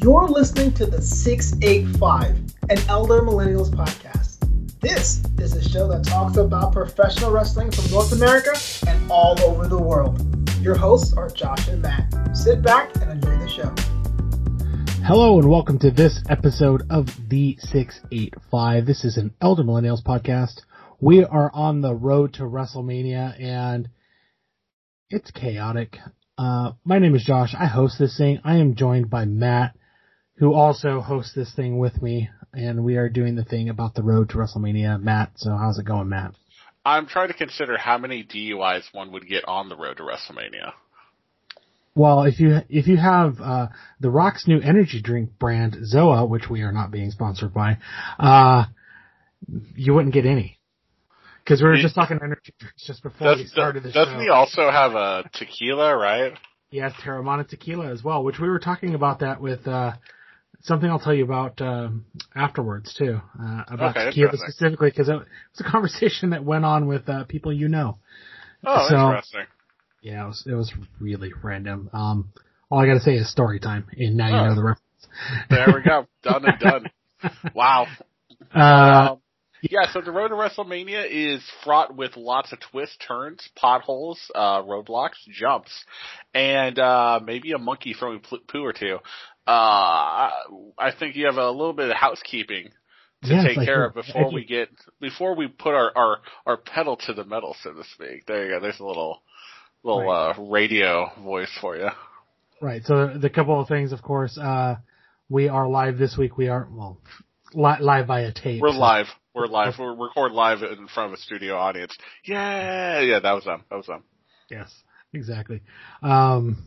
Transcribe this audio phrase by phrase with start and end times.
[0.00, 2.36] You're listening to the 685,
[2.70, 4.38] an Elder Millennials podcast.
[4.78, 8.52] This is a show that talks about professional wrestling from North America
[8.86, 10.22] and all over the world.
[10.60, 12.14] Your hosts are Josh and Matt.
[12.32, 13.74] Sit back and enjoy the show.
[15.04, 18.86] Hello and welcome to this episode of the 685.
[18.86, 20.60] This is an Elder Millennials podcast.
[21.00, 23.88] We are on the road to WrestleMania and
[25.10, 25.98] it's chaotic.
[26.38, 27.52] Uh, my name is Josh.
[27.58, 28.38] I host this thing.
[28.44, 29.74] I am joined by Matt,
[30.38, 34.02] who also hosts this thing with me, and we are doing the thing about the
[34.02, 35.00] road to WrestleMania.
[35.02, 36.34] Matt, so how's it going, Matt?
[36.84, 40.72] I'm trying to consider how many DUIs one would get on the road to WrestleMania.
[41.94, 43.66] Well, if you if you have uh,
[43.98, 47.78] the Rock's new energy drink brand Zoa, which we are not being sponsored by,
[48.20, 48.66] uh,
[49.74, 50.58] you wouldn't get any.
[51.42, 54.20] Because we were just talking energy drinks just before Does, we started the doesn't show.
[54.20, 56.34] he also have a tequila, right?
[56.70, 59.92] Yes, Teremana Tequila as well, which we were talking about that with uh,
[60.62, 65.12] something I'll tell you about um, afterwards too, uh, about Okay, tequila specifically because it
[65.16, 67.98] was a conversation that went on with uh, people you know.
[68.64, 69.44] Oh, So- interesting.
[70.00, 71.90] Yeah, it was it was really random.
[71.92, 72.32] Um,
[72.70, 74.48] all I got to say is story time, and now you Oh.
[74.48, 74.82] know the reference.
[75.50, 76.06] There we go.
[76.22, 76.90] done and done.
[77.52, 77.86] Wow.
[78.54, 79.18] Uh, Um,
[79.60, 84.62] yeah, so the road to WrestleMania is fraught with lots of twists, turns, potholes, uh,
[84.62, 85.72] roadblocks, jumps,
[86.32, 88.98] and uh, maybe a monkey throwing poo or two.
[89.48, 90.30] Uh,
[90.78, 92.68] I think you have a little bit of housekeeping
[93.24, 94.68] to take care of before we get
[95.00, 98.26] before we put our, our our pedal to the metal, so to speak.
[98.26, 98.60] There you go.
[98.60, 99.22] There's a little
[99.82, 101.88] little uh, radio voice for you.
[102.60, 102.82] Right.
[102.84, 104.76] So the couple of things, of course, uh,
[105.30, 106.36] we are live this week.
[106.36, 107.00] We are well
[107.54, 108.60] li- live via tape.
[108.60, 109.06] We're so- live.
[109.34, 109.74] We're live.
[109.78, 111.96] We're record live in front of a studio audience.
[112.24, 113.62] Yeah, yeah, that was them.
[113.70, 114.02] That was them.
[114.50, 114.68] Yes,
[115.12, 115.62] exactly.
[116.02, 116.64] Um,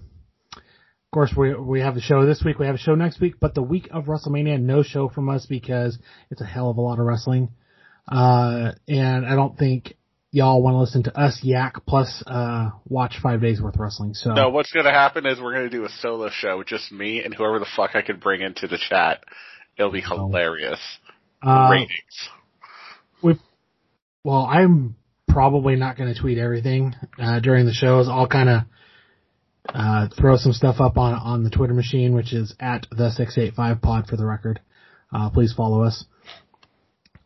[1.12, 2.58] of course, we we have the show this week.
[2.58, 5.46] We have a show next week, but the week of WrestleMania, no show from us
[5.46, 7.50] because it's a hell of a lot of wrestling.
[8.08, 9.96] Uh, and I don't think
[10.32, 14.14] y'all want to listen to us yak plus uh watch five days worth of wrestling.
[14.14, 17.34] So No, what's gonna happen is we're gonna do a solo show just me and
[17.34, 19.22] whoever the fuck I could bring into the chat.
[19.78, 20.80] It'll be hilarious.
[21.44, 22.30] uh, Ratings.
[24.24, 24.96] Well, I'm
[25.28, 28.08] probably not going to tweet everything uh, during the shows.
[28.08, 28.62] I'll kind of
[29.70, 33.38] uh, throw some stuff up on on the Twitter machine, which is at the six
[33.38, 34.60] eight five pod for the record.
[35.14, 36.06] Uh, please follow us.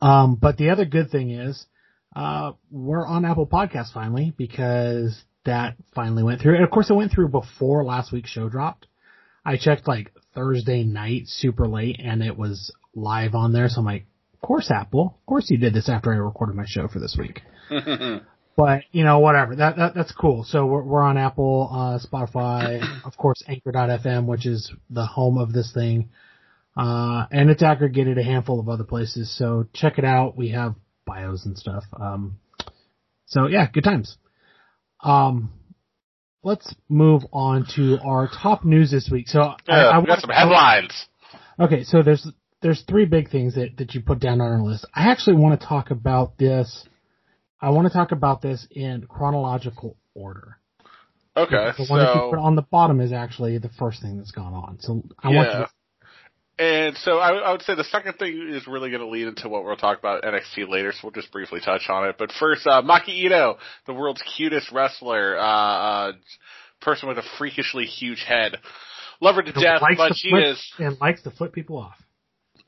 [0.02, 1.66] Um, but the other good thing is
[2.16, 6.56] uh, we're on Apple Podcasts finally because that finally went through.
[6.56, 8.88] And of course, it went through before last week's show dropped.
[9.46, 13.70] I checked like Thursday night, super late, and it was live on there.
[13.70, 15.18] So I'm like, of course, Apple.
[15.20, 17.42] Of course, you did this after I recorded my show for this week.
[18.58, 19.56] But you know, whatever.
[19.56, 20.46] That, that that's cool.
[20.46, 25.52] So we're we're on Apple, uh, Spotify, of course, Anchor.fm, which is the home of
[25.52, 26.10] this thing,
[26.78, 29.36] uh, and it's aggregated a handful of other places.
[29.38, 30.38] So check it out.
[30.38, 31.84] We have bios and stuff.
[32.00, 32.40] Um,
[33.26, 34.18] so yeah, good times.
[35.04, 35.52] Um,
[36.44, 39.28] let's move on to our top news this week.
[39.28, 41.08] So I, I we got some headlines.
[41.60, 42.26] Okay, so there's
[42.62, 44.86] there's three big things that, that you put down on our list.
[44.94, 46.88] I actually want to talk about this.
[47.62, 50.58] I want to talk about this in chronological order.
[51.38, 54.32] Okay, The one that you put on the bottom is actually the first thing that's
[54.32, 54.78] gone on.
[54.80, 55.66] So I want yeah.
[55.66, 59.28] to, And so I, I would say the second thing is really going to lead
[59.28, 62.16] into what we'll talk about NXT later, so we'll just briefly touch on it.
[62.18, 66.12] But first, uh, Maki Ito, the world's cutest wrestler, uh, uh,
[66.82, 68.58] person with a freakishly huge head.
[69.20, 71.98] Love her to death, but she flip, is and likes to flip people off.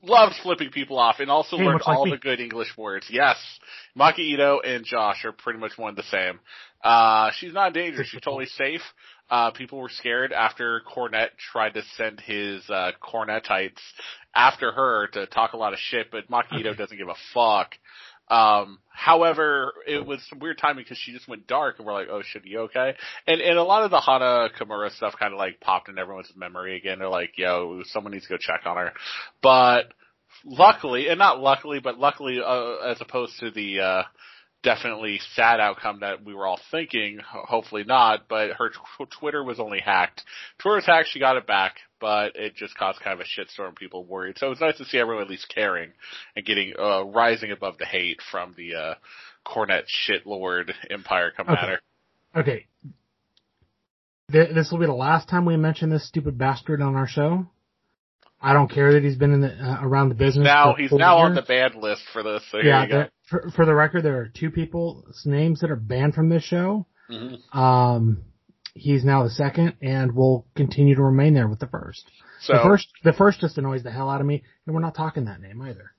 [0.08, 2.12] Loves flipping people off and also Hey, learned like all me.
[2.12, 3.08] the good English words.
[3.10, 3.38] Yes.
[3.98, 6.40] Maki Ito and Josh are pretty much one and the same.
[6.84, 8.08] Uh, she's not dangerous.
[8.08, 8.82] She's totally safe.
[9.30, 13.82] Uh, people were scared after Cornette tried to send his, uh, Cornetites
[14.34, 17.76] after her to talk a lot of shit, but Maki Ito doesn't give a fuck.
[18.30, 22.10] Um, however, it was some weird timing because she just went dark and we're like,
[22.12, 22.94] oh shit, you okay?
[23.26, 26.32] And, and a lot of the Hana Kimura stuff kind of like popped in everyone's
[26.36, 27.00] memory again.
[27.00, 28.92] They're like, yo, someone needs to go check on her.
[29.42, 29.94] But
[30.48, 34.04] luckily, and not luckily, but luckily, uh, as opposed to the, uh,
[34.64, 39.60] definitely sad outcome that we were all thinking, hopefully not, but her tw- Twitter was
[39.60, 40.24] only hacked.
[40.58, 43.76] Twitter was hacked, she got it back, but it just caused kind of a shitstorm,
[43.76, 44.38] people worried.
[44.38, 45.92] So it was nice to see everyone at least caring
[46.36, 48.96] and getting, uh, rising above the hate from the, uh,
[49.46, 51.58] Cornette shitlord empire come Okay.
[51.62, 51.80] at her.
[52.36, 52.66] Okay.
[54.32, 57.48] Th- This will be the last time we mention this stupid bastard on our show.
[58.42, 60.44] I don't care that he's been in the, uh, around the business.
[60.46, 61.48] Now, he's now on the years.
[61.48, 65.62] banned list for this, so yeah, for, for the record, there are two people's names
[65.62, 66.86] that are banned from this show.
[67.10, 67.56] Mhm.
[67.56, 68.24] Um,
[68.76, 72.06] he's now the second and will continue to remain there with the first.
[72.42, 74.94] So the first, the first just annoys the hell out of me, and we're not
[74.96, 75.92] talking that name either.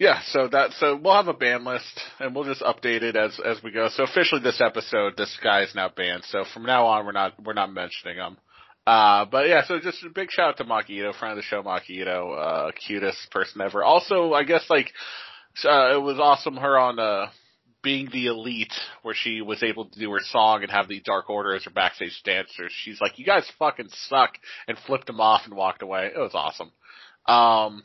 [0.00, 3.38] yeah, so that so we'll have a ban list and we'll just update it as
[3.38, 3.88] as we go.
[3.88, 6.24] So officially this episode, this guy is now banned.
[6.24, 8.38] So from now on, we're not we're not mentioning him.
[8.90, 11.42] Uh, but yeah, so just a big shout out to Maki Ito, friend of the
[11.44, 13.84] show, Maki Ito, uh, cutest person ever.
[13.84, 14.90] Also, I guess like,
[15.64, 17.26] uh, it was awesome her on, uh,
[17.84, 18.72] being the elite
[19.02, 21.70] where she was able to do her song and have the Dark Order as her
[21.70, 22.72] backstage dancers.
[22.82, 24.32] She's like, you guys fucking suck
[24.66, 26.06] and flipped them off and walked away.
[26.12, 26.72] It was awesome.
[27.26, 27.84] Um,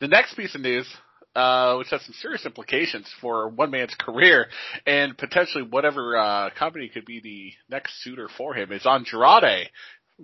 [0.00, 0.88] the next piece of news,
[1.36, 4.46] uh, which has some serious implications for one man's career
[4.86, 9.68] and potentially whatever, uh, company could be the next suitor for him is Andrade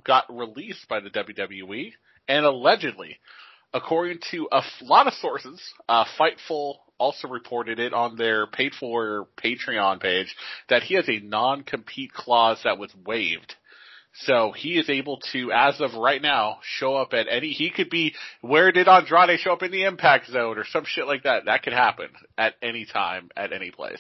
[0.03, 1.93] got released by the WWE
[2.29, 3.19] and allegedly,
[3.73, 9.29] according to a lot of sources, uh, Fightful also reported it on their paid for
[9.43, 10.35] Patreon page
[10.69, 13.55] that he has a non-compete clause that was waived.
[14.17, 17.91] So he is able to, as of right now, show up at any, he could
[17.91, 21.47] be, where did Andrade show up in the impact zone or some shit like that?
[21.47, 23.99] That could happen at any time, at any place.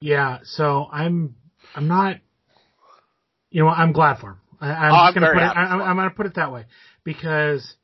[0.00, 1.36] Yeah, so I'm,
[1.76, 2.16] I'm not,
[3.52, 4.36] you know, I'm glad for him.
[4.60, 5.80] I, I'm, Oh, gonna put it, I, I'm.
[5.82, 6.66] I'm gonna put it that way
[7.04, 7.74] because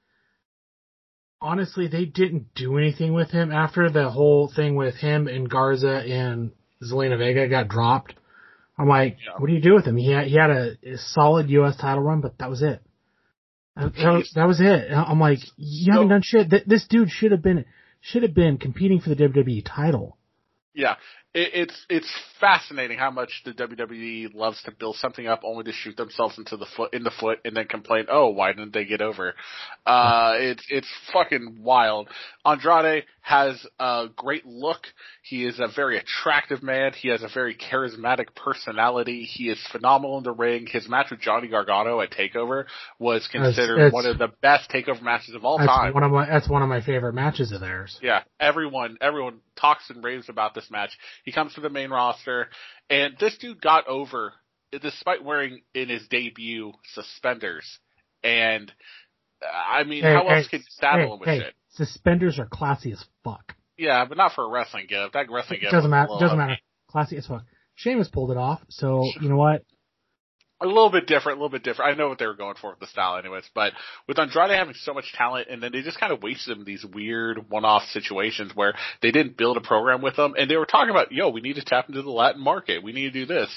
[1.40, 5.96] honestly, they didn't do anything with him after the whole thing with him and Garza
[5.98, 8.14] and Zelina Vega got dropped.
[8.78, 9.32] I'm like, Yeah.
[9.38, 9.96] what do you do with him?
[9.96, 11.76] He had, he had a, a solid U.S.
[11.76, 12.80] title run, but that was it.
[13.76, 14.90] That, that was, that was it.
[14.92, 16.68] I'm like, you haven't So- done shit.
[16.68, 17.64] This dude should have been,
[18.00, 20.16] should have been competing for the WWE title.
[20.74, 20.94] Yeah,
[21.34, 25.72] it, it's it's fascinating how much the WWE loves to build something up only to
[25.72, 28.84] shoot themselves into the foot in the foot and then complain, oh, why didn't they
[28.84, 29.34] get over?
[29.84, 32.08] Uh, it's it's fucking wild.
[32.44, 34.86] Andrade has a great look.
[35.22, 36.92] He is a very attractive man.
[36.94, 39.24] He has a very charismatic personality.
[39.24, 40.66] He is phenomenal in the ring.
[40.66, 42.64] His match with Johnny Gargano at Takeover
[42.98, 45.92] was considered That's- one of the best Takeover matches of all time.
[45.92, 47.98] one of my, that's one of my favorite matches of theirs.
[48.02, 50.90] Yeah, everyone everyone talks and raves about this match.
[51.28, 52.48] He comes to the main roster,
[52.88, 54.32] and this dude got over
[54.72, 57.66] despite wearing in his debut suspenders.
[58.24, 58.72] And
[59.42, 61.54] I mean, Hey, how hey, else can you saddle hey, him with hey, shit?
[61.68, 63.54] Suspenders are classy as fuck.
[63.76, 65.12] Yeah, but not for a wrestling gift.
[65.12, 66.12] That wrestling gift doesn't matter.
[66.18, 66.56] Doesn't matter.
[66.90, 67.44] Classy as fuck.
[67.74, 68.62] Sheamus pulled it off.
[68.70, 69.66] So you know what?
[70.60, 71.92] A little bit different, a little bit different.
[71.92, 73.72] I know what they were going for with the style anyways, but
[74.08, 76.64] with Andrade having so much talent and then they just kind of wasted him in
[76.64, 80.66] these weird one-off situations where they didn't build a program with him and they were
[80.66, 82.82] talking about, yo, we need to tap into the Latin market.
[82.82, 83.56] We need to do this.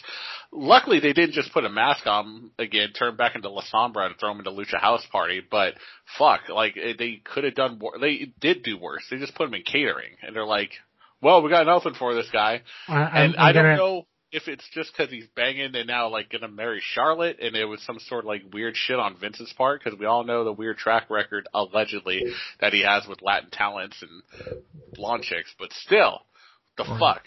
[0.51, 4.15] Luckily they didn't just put a mask on again, turn back into La Sombra and
[4.19, 5.73] throw him into Lucha House Party, but
[6.17, 7.93] fuck, like eh, they could have done more.
[7.99, 9.03] They did do worse.
[9.09, 10.71] They just put him in catering and they're like,
[11.21, 12.61] well, we got nothing for this guy.
[12.87, 16.09] I'm, And I'm I don't gonna, know if it's just because he's banging and now
[16.09, 19.53] like gonna marry Charlotte, and it was some sort of like weird shit on Vince's
[19.57, 22.23] part because we all know the weird track record allegedly
[22.59, 24.63] that he has with Latin talents and
[24.93, 25.53] blonde chicks.
[25.59, 26.21] But still,
[26.77, 27.23] the fuck.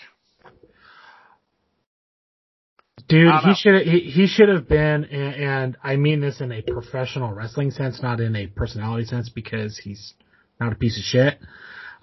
[3.06, 6.62] Dude, he should he, he should have been, and, and I mean this in a
[6.62, 10.14] professional wrestling sense, not in a personality sense, because he's
[10.58, 11.38] not a piece of shit.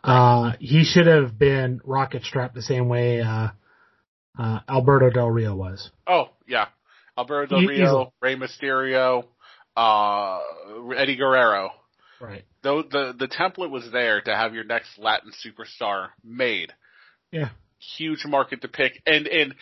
[0.04, 3.50] Uh, he should have been rocket strapped the same way uh,
[4.41, 5.91] uh, Alberto Del Rio was.
[6.07, 6.67] Oh yeah,
[7.17, 8.07] Alberto E- Del Rio, easily.
[8.21, 9.23] Rey Mysterio,
[9.77, 10.39] uh,
[10.95, 11.69] Eddie Guerrero.
[12.19, 12.44] Right.
[12.63, 16.71] Though the the template was there to have your next Latin superstar made.
[17.31, 17.49] Yeah.
[17.97, 19.01] huge market to pick.
[19.06, 19.56] And and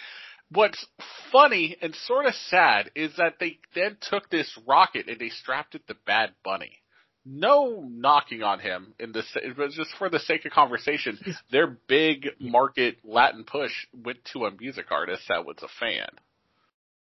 [0.52, 0.86] what's
[1.32, 5.76] funny and sort of sad is that they then took this rocket and they strapped
[5.76, 6.80] it to Bad Bunny.
[7.26, 9.26] No knocking on him in this,
[9.58, 11.20] but just for the sake of conversation,
[11.52, 16.08] their big market Latin push went to a music artist that was a fan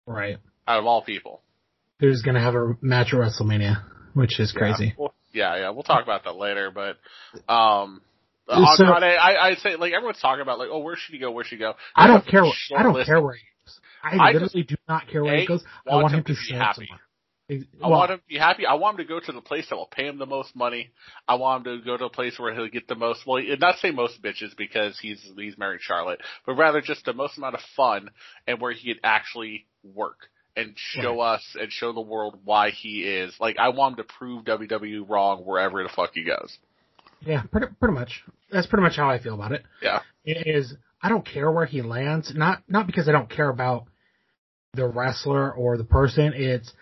[0.07, 0.39] Right.
[0.67, 1.43] out of all people.
[2.01, 3.83] Who's gonna have a match at WrestleMania,
[4.15, 4.87] which is crazy.
[4.87, 5.71] Yeah, well, yeah, yeah.
[5.71, 6.97] We'll talk about that later, but
[7.53, 8.01] um,
[8.49, 11.31] So- Andrade, I, I say like everyone's talking about like, oh, where should he go?
[11.31, 11.75] Where should he go?
[11.95, 12.45] I don't care.
[12.77, 13.81] I don't care where he goes.
[14.03, 15.65] I, I literally do not care where A, he goes.
[15.91, 16.87] I want him to to be show up happy.
[16.87, 17.01] somewhere.
[17.49, 18.67] I want him to be happy.
[18.67, 20.91] I want him to go to the place that will pay him the most money.
[21.29, 23.79] I want him to go to a place where he'll get the most, well, not
[23.79, 27.61] say most bitches because he's, he's married Charlotte, but rather just the most amount of
[27.77, 28.11] fun
[28.49, 33.03] and where he can actually work and show us and show the world why he
[33.03, 33.35] is.
[33.39, 36.57] Like, I want him to prove WWE wrong wherever the fuck he goes.
[37.21, 38.25] Yeah, pretty, pretty much.
[38.51, 39.63] That's pretty much how I feel about it.
[39.81, 40.01] Yeah.
[40.25, 43.87] It is I don't care where he lands, not not because I don't care about
[44.75, 46.33] the wrestler or the person.
[46.35, 46.73] It's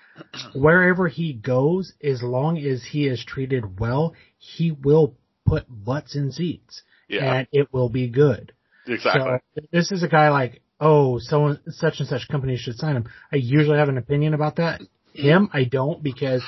[0.55, 5.17] wherever he goes, as long as he is treated well, he will
[5.47, 7.35] put butts in seats, Yeah.
[7.35, 8.53] and it will be good.
[8.87, 9.39] exactly.
[9.55, 13.09] So this is a guy like oh, so such and such company should sign him.
[13.33, 14.83] I usually have an opinion about that.
[15.15, 16.43] Him, I don't because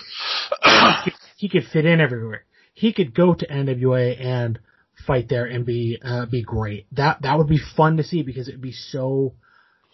[0.64, 2.44] he could, he could fit in everywhere.
[2.75, 4.58] He could go to NWA and
[5.06, 6.87] fight there and be uh, be great.
[6.92, 9.35] That that would be fun to see because it'd be so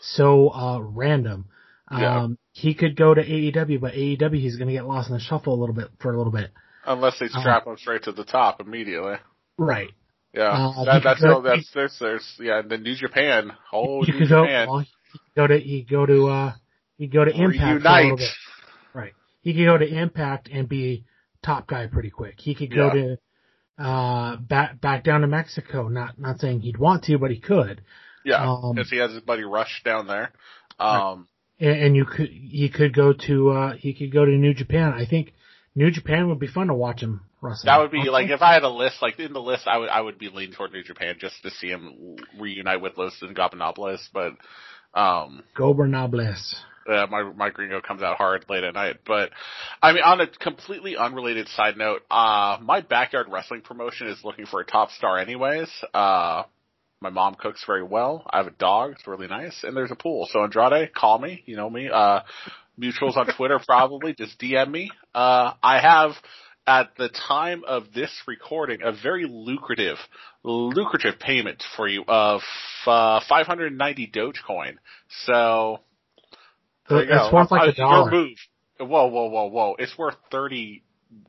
[0.01, 1.47] so uh, random.
[1.93, 2.21] Yeah.
[2.23, 5.21] Um, he could go to AEW, but AEW he's going to get lost in the
[5.21, 6.51] shuffle a little bit for a little bit.
[6.87, 9.17] Unless they strap him straight to the top immediately.
[9.59, 9.91] Right.
[10.35, 11.43] Yeah, Uh, that, that's go-.
[11.43, 12.61] That's there's there's yeah.
[12.61, 14.45] And then New Japan, oh he New could go.
[14.45, 16.53] Japan, Well, he could go to he go to uh
[16.97, 18.31] he go to Impact for a little bit.
[18.95, 19.13] Right.
[19.43, 21.05] He could go to Impact and be
[21.45, 22.37] top guy pretty quick.
[22.39, 22.93] He could go Yeah.
[22.95, 23.19] to
[23.85, 25.89] uh back back down to Mexico.
[25.89, 27.83] Not not saying he'd want to, but he could.
[28.25, 30.31] Yeah, Um, because he has his buddy Rush down there.
[30.79, 31.27] Um, And,
[31.71, 34.93] and you could he could go to uh he could go to New Japan.
[34.93, 35.33] I think
[35.75, 37.67] New Japan would be fun to watch him wrestle.
[37.67, 39.79] that would be Also, like if I had a list, like in the list, I
[39.79, 43.19] would I would be leaning toward New Japan just to see him reunite with Los
[43.23, 44.09] Ingobernables.
[44.13, 44.33] But
[44.95, 46.55] um, Gobernables.
[46.89, 48.97] uh, my my gringo comes out hard late at night.
[49.07, 49.31] But
[49.83, 54.47] I mean, on a completely unrelated side note, uh, my backyard wrestling promotion is looking
[54.47, 55.71] for a top star, anyways.
[55.95, 56.45] Uh,
[57.03, 58.25] my mom cooks very well.
[58.31, 60.29] I have a dog; it's really nice, and there's a pool.
[60.31, 61.43] So Andrade, call me.
[61.47, 61.91] You know me.
[61.93, 62.21] Uh,
[62.81, 64.91] mutuals on Twitter, probably just DM me.
[65.15, 66.13] Uh, I have.
[66.65, 69.97] At the time of this recording, a very lucrative,
[70.45, 72.41] lucrative payment for you of
[72.87, 74.75] uh, 590 Dogecoin.
[75.27, 75.81] So
[76.89, 77.37] there you It's go.
[77.37, 78.13] worth like a dollar.
[78.13, 78.37] Move.
[78.79, 79.75] Whoa, whoa, whoa, whoa.
[79.77, 80.85] It's worth 30,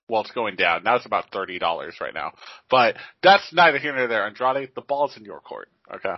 [0.08, 0.84] well, it's going down.
[0.84, 1.60] Now it's about $30
[2.02, 2.34] right now.
[2.70, 4.26] But that's neither here nor there.
[4.26, 5.70] Andrade, the ball's in your court.
[5.94, 6.16] Okay.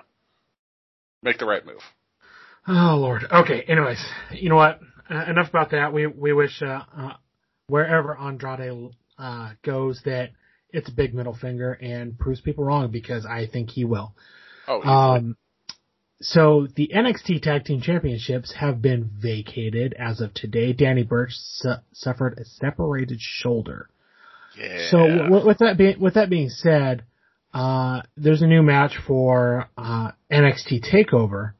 [1.24, 1.82] Make the right move.
[2.68, 3.24] Oh Lord.
[3.32, 3.62] Okay.
[3.62, 4.80] Anyways, you know what?
[5.10, 5.94] Uh, enough about that.
[5.94, 7.14] We we wish uh, uh,
[7.68, 10.32] wherever Andrade uh, goes that
[10.70, 14.16] it's a big middle finger and proves people wrong because I think he will.
[14.68, 14.82] Oh.
[14.82, 15.38] Um,
[16.22, 20.72] so the NXT Tag Team Championships have been vacated as of today.
[20.74, 23.90] Danny Burch su- suffered a separated shoulder.
[24.58, 24.90] yeah.
[24.92, 27.04] So w- with that being with that being said,
[27.54, 31.54] uh, there's a new match for uh, NXT Takeover,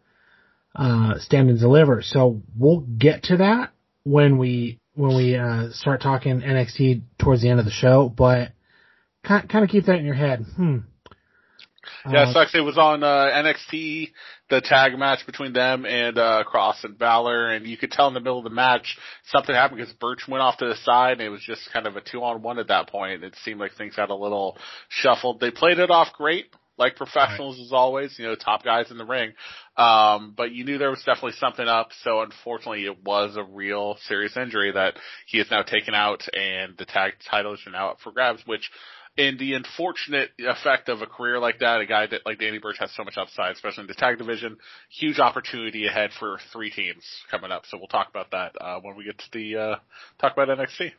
[0.76, 2.02] uh, Stand and Deliver.
[2.02, 3.72] So we'll get to that
[4.04, 8.08] when we when we uh, start talking NXT towards the end of the show.
[8.08, 8.52] But
[9.24, 10.46] kind kind of keep that in your head.
[10.56, 10.78] Hmm.
[12.10, 12.56] Yeah, Uh, it sucks.
[12.56, 14.12] It was on uh, NXT,
[14.50, 18.14] the tag match between them and uh, Kross and Balor, and you could tell in
[18.14, 21.22] the middle of the match something happened because Burch went off to the side, and
[21.22, 23.24] it was just kind of a two-on-one at that point.
[23.24, 24.58] It seemed like things got a little
[24.90, 25.40] shuffled.
[25.40, 26.46] They played it off great,
[26.78, 28.20] like professionals as always.
[28.20, 29.34] You know, top guys in the ring,
[29.78, 31.90] um, but you knew there was definitely something up.
[32.04, 34.94] So unfortunately, it was a real serious injury that
[35.26, 38.70] he is now taken out, and the tag titles are now up for grabs, which
[39.18, 42.78] in the unfortunate effect of a career like that, a guy that like Danny Burch
[42.80, 44.58] has so much upside, especially in the tag division,
[44.90, 47.64] huge opportunity ahead for three teams coming up.
[47.68, 49.76] So we'll talk about that uh, when we get to the uh,
[50.20, 50.92] talk about NXT.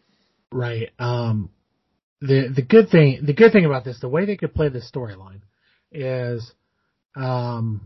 [0.51, 0.91] Right.
[0.99, 1.51] Um,
[2.21, 4.91] the the good thing the good thing about this, the way they could play this
[4.91, 5.43] storyline,
[5.93, 6.51] is,
[7.15, 7.83] um,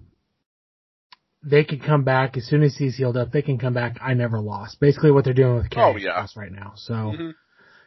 [1.42, 3.32] they could come back as soon as he's healed up.
[3.32, 3.98] They can come back.
[4.00, 4.78] I never lost.
[4.78, 6.26] Basically, what they're doing with Karrion Oh, yeah.
[6.36, 6.74] Right now.
[6.76, 7.34] So Mhm.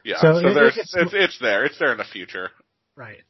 [0.04, 2.52] Yeah, So so, it- there's it's- it's, it's there, it's there in the future.
[2.96, 3.22] right,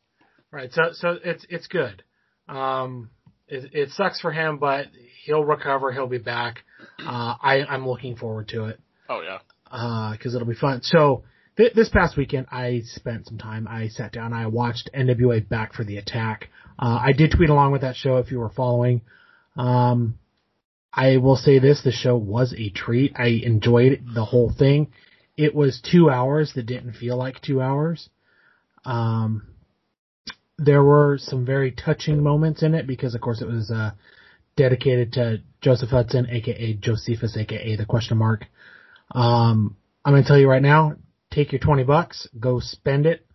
[0.52, 0.72] right.
[0.74, 2.04] So so it's it's good.
[2.50, 3.10] Um,
[3.48, 4.88] it, it sucks for him, but
[5.26, 5.92] he'll recover.
[5.92, 6.64] He'll be back.
[7.00, 8.80] Uh, I I'm looking forward to it.
[9.10, 9.40] Oh yeah,
[10.14, 10.82] because it'll be fun.
[10.82, 11.24] So
[11.58, 13.68] th- this past weekend, I spent some time.
[13.70, 14.34] I sat down.
[14.34, 16.50] I watched NWA Back for the Attack.
[16.80, 19.02] Uh, I did tweet along with that show if you were following.
[19.56, 20.18] Um,
[20.92, 23.14] I will say this: the show was a treat.
[23.16, 24.92] I enjoyed the whole thing.
[25.36, 28.10] It was two hours that didn't feel like two hours.
[28.86, 29.48] Um,
[30.58, 33.92] there were some very touching moments in it because, of course, it was uh,
[34.56, 38.46] dedicated to Joseph Hudson, aka Josephus, aka the question mark.
[39.12, 40.96] Um, I'm gonna tell you right now,
[41.32, 43.26] take your 20 bucks, go spend it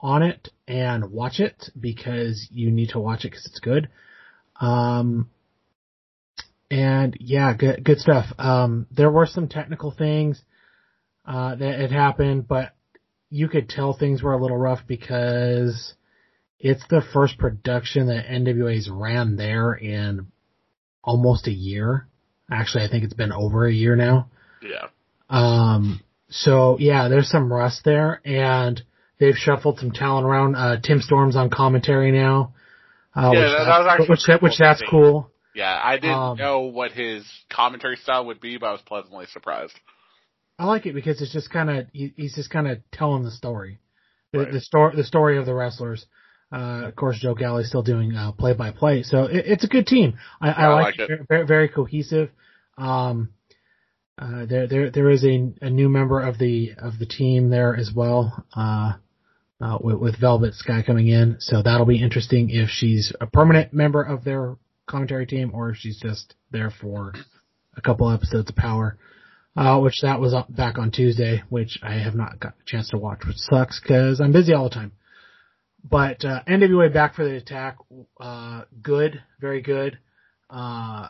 [0.00, 3.88] on it and watch it because you need to watch it because it's good.
[4.60, 5.30] Um,
[6.70, 8.26] and yeah, good, good stuff.
[8.38, 10.42] Um, there were some technical things,
[11.26, 12.74] uh, that it happened, but
[13.30, 15.94] you could tell things were a little rough because
[16.60, 20.28] it's the first production that NWA's ran there in
[21.02, 22.06] almost a year.
[22.50, 24.28] Actually, I think it's been over a year now.
[24.62, 24.86] yeah.
[25.28, 28.80] Um, so yeah, there's some rust there and
[29.18, 30.54] they've shuffled some talent around.
[30.54, 32.52] Uh, Tim Storm's on commentary now.
[33.14, 35.30] Uh, Yeah, which, that- that- was actually which, that- which that's cool.
[35.54, 39.24] Yeah, I didn't Um, know what his commentary style would be, but I was pleasantly
[39.32, 39.72] surprised.
[40.58, 43.30] I like it because it's just kind of, he, he's just kind of telling the
[43.30, 43.78] story.
[44.32, 44.52] The, Right.
[44.52, 46.06] the story, the story of the wrestlers.
[46.52, 50.18] Uh, of course, Joe Galli's still doing uh, play-by-play, so it, it's a good team.
[50.40, 51.10] I, I, I like, like it.
[51.10, 51.26] it.
[51.28, 52.30] Very, very cohesive.
[52.78, 53.30] Um,
[54.18, 57.76] uh, there, there, there is a, a new member of the of the team there
[57.76, 58.44] as well.
[58.56, 58.92] Uh,
[59.60, 63.72] uh, with, with Velvet Sky coming in, so that'll be interesting if she's a permanent
[63.72, 67.14] member of their commentary team or if she's just there for
[67.76, 68.96] a couple episodes of Powerrr.
[69.56, 72.90] Uh, which that was up back on Tuesday, which I have not got a chance
[72.90, 74.92] to watch, which sucks because I'm busy all the time.
[75.82, 77.78] But uh, NWA back for the attack,
[78.20, 79.98] uh, good, very good.
[80.50, 81.08] Uh,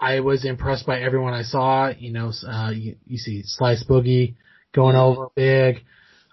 [0.00, 1.90] I was impressed by everyone I saw.
[1.96, 4.34] You know, uh, you, you see Slice Boogie
[4.74, 5.84] going over big,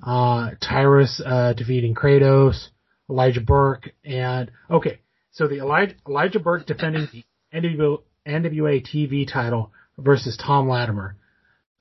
[0.04, 2.70] uh, Tyrus uh, defeating Kratos,
[3.10, 5.00] Elijah Burke, and okay,
[5.32, 9.72] so the Elijah, Elijah Burke defending the NWA, NWA TV title
[10.04, 11.16] versus Tom Latimer.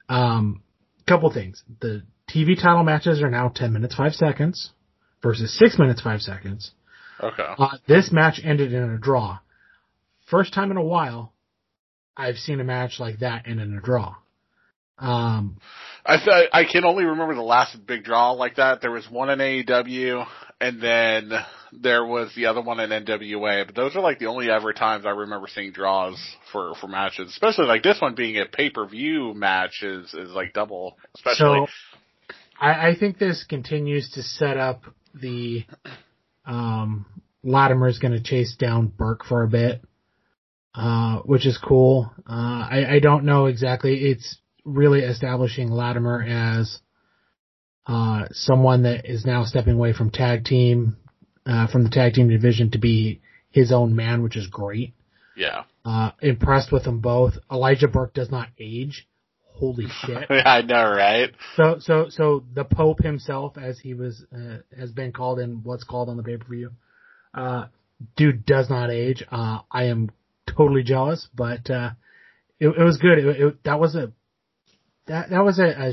[0.08, 0.62] Um,
[1.06, 1.62] couple things.
[1.80, 4.70] The TV title matches are now 10 minutes 5 seconds
[5.22, 6.72] versus 6 minutes 5 seconds.
[7.20, 7.46] Okay.
[7.58, 9.38] Uh, this match ended in a draw.
[10.30, 11.32] First time in a while
[12.16, 14.16] I've seen a match like that end in a draw.
[14.98, 15.58] Um,
[16.04, 18.80] I th- I can only remember the last big draw like that.
[18.80, 20.26] There was one in AEW,
[20.60, 21.32] and then
[21.72, 23.66] there was the other one in NWA.
[23.66, 26.18] But those are like the only ever times I remember seeing draws
[26.52, 27.28] for for matches.
[27.30, 30.96] Especially like this one being a pay per view match is is like double.
[31.14, 34.82] Especially So I, I think this continues to set up
[35.14, 35.64] the
[36.46, 37.06] um
[37.44, 39.82] Latimer's gonna chase down Burke for a bit.
[40.74, 42.10] Uh which is cool.
[42.28, 44.38] Uh I, I don't know exactly it's
[44.68, 46.78] really establishing Latimer as
[47.86, 50.96] uh someone that is now stepping away from tag team
[51.46, 53.20] uh from the tag team division to be
[53.50, 54.94] his own man, which is great.
[55.36, 57.34] yeah, Uh impressed with them both.
[57.50, 59.06] Elijah Burke does not age.
[59.54, 60.30] Holy shit.
[60.30, 61.30] I know, right?
[61.56, 65.82] So, so, so the Pope himself, as he was, uh, has been called in what's
[65.82, 66.70] called on the pay-per-view,
[67.34, 67.64] uh,
[68.16, 69.24] dude does not age.
[69.32, 70.10] Uh, I am
[70.46, 71.90] totally jealous, but, uh,
[72.60, 73.18] it, it was good.
[73.18, 74.12] It, it, that was a,
[75.08, 75.92] that, that was a, a,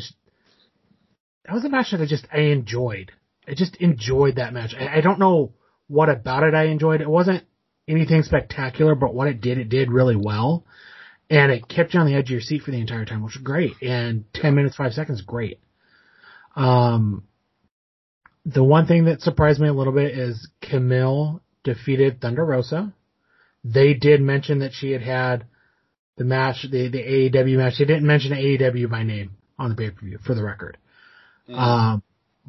[1.45, 3.11] that was a match that I just, I enjoyed.
[3.47, 4.73] I just enjoyed that match.
[4.77, 5.53] I, I don't know
[5.87, 7.01] what about it I enjoyed.
[7.01, 7.43] It wasn't
[7.87, 10.65] anything spectacular, but what it did, it did really well
[11.29, 13.35] and it kept you on the edge of your seat for the entire time, which
[13.35, 13.73] was great.
[13.81, 15.59] And 10 minutes, 5 seconds, great.
[16.55, 17.23] Um,
[18.45, 22.93] the one thing that surprised me a little bit is Kamille defeated Thunder Rosa.
[23.63, 25.45] They did mention that she had had
[26.17, 26.99] the match, the, the
[27.31, 27.73] AEW match.
[27.77, 30.77] They didn't mention AEW by name on the pay-per-view, for the record.
[31.49, 32.03] Um,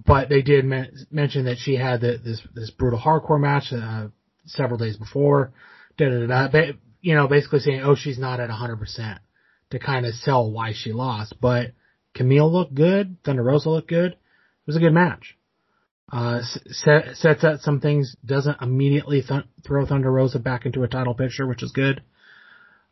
[0.05, 4.09] but they did men- mention that she had the, this, this brutal hardcore match, uh,
[4.47, 5.53] several days before.
[5.97, 6.73] Da, da, da, da.
[7.01, 9.19] You know, basically saying, oh, she's not at 100%
[9.71, 11.35] to kind of sell why she lost.
[11.41, 11.73] But
[12.15, 13.17] Kamille looked good.
[13.25, 14.13] Thunder Rosa looked good.
[14.13, 15.37] It was a good match.
[16.11, 20.89] Uh, set, sets up some things, doesn't immediately th- throw Thunder Rosa back into a
[20.89, 22.03] title picture, which is good.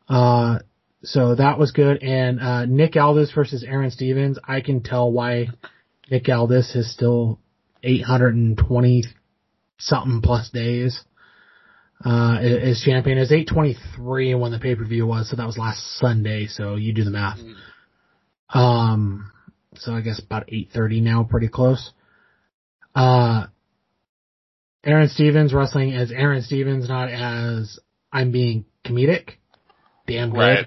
[0.09, 0.59] Uh,
[1.03, 2.03] so that was good.
[2.03, 5.49] And, uh, Nick Aldis versus Aaron Stevens, I can tell why
[6.11, 7.41] Nick Aldis is still
[7.83, 9.05] 820
[9.79, 11.05] something plus days
[12.05, 13.19] uh, as champion.
[13.19, 17.11] Was 823 when the pay-per-view was, so that was last Sunday, so you do the
[17.11, 17.39] math.
[18.53, 19.31] Um,
[19.77, 21.93] so I guess about 830 now, pretty close.
[22.95, 23.47] Uh,
[24.85, 27.79] Aaron Stevens wrestling as Aaron Stevens, not as
[28.13, 29.31] I'm being comedic.
[30.07, 30.39] Damn good.
[30.39, 30.67] Right.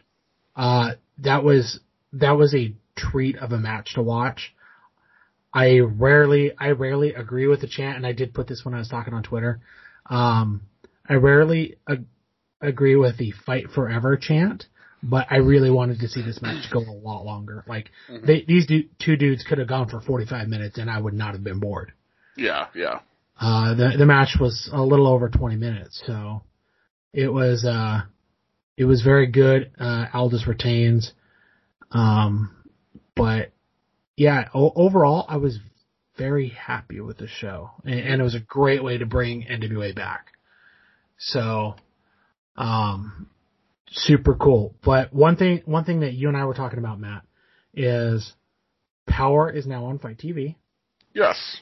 [0.56, 1.80] Uh, that was,
[2.14, 4.54] that was a treat of a match to watch.
[5.54, 8.80] I rarely, I rarely agree with the chant, and I did put this when I
[8.80, 9.60] was talking on Twitter.
[10.08, 10.62] Um,
[11.08, 12.06] I rarely ag-
[12.62, 14.66] agree with the fight forever chant,
[15.02, 17.64] but I really wanted to see this match go a lot longer.
[17.68, 17.90] Like,
[18.26, 21.34] they, these du- two dudes could have gone for 45 minutes and I would not
[21.34, 21.94] have been bored.
[22.36, 23.00] Yeah, yeah.
[23.40, 26.42] Uh, the, the match was a little over 20 minutes, so
[27.14, 28.02] it was, uh,
[28.78, 29.72] it was very good.
[29.80, 31.12] Uh, Aldis retains.
[31.92, 32.56] Um,
[33.16, 33.52] but
[34.16, 35.60] yeah, o- overall, I was
[36.18, 39.96] very happy with the show and, and it was a great way to bring NWA
[39.96, 40.28] back.
[41.18, 41.76] So,
[42.56, 43.30] um,
[43.90, 44.76] super cool.
[44.84, 47.24] But one thing, one thing that you and I were talking about, Matt,
[47.74, 48.34] is
[49.10, 50.56] Powerrr is now on FITE TV.
[51.14, 51.62] Yes.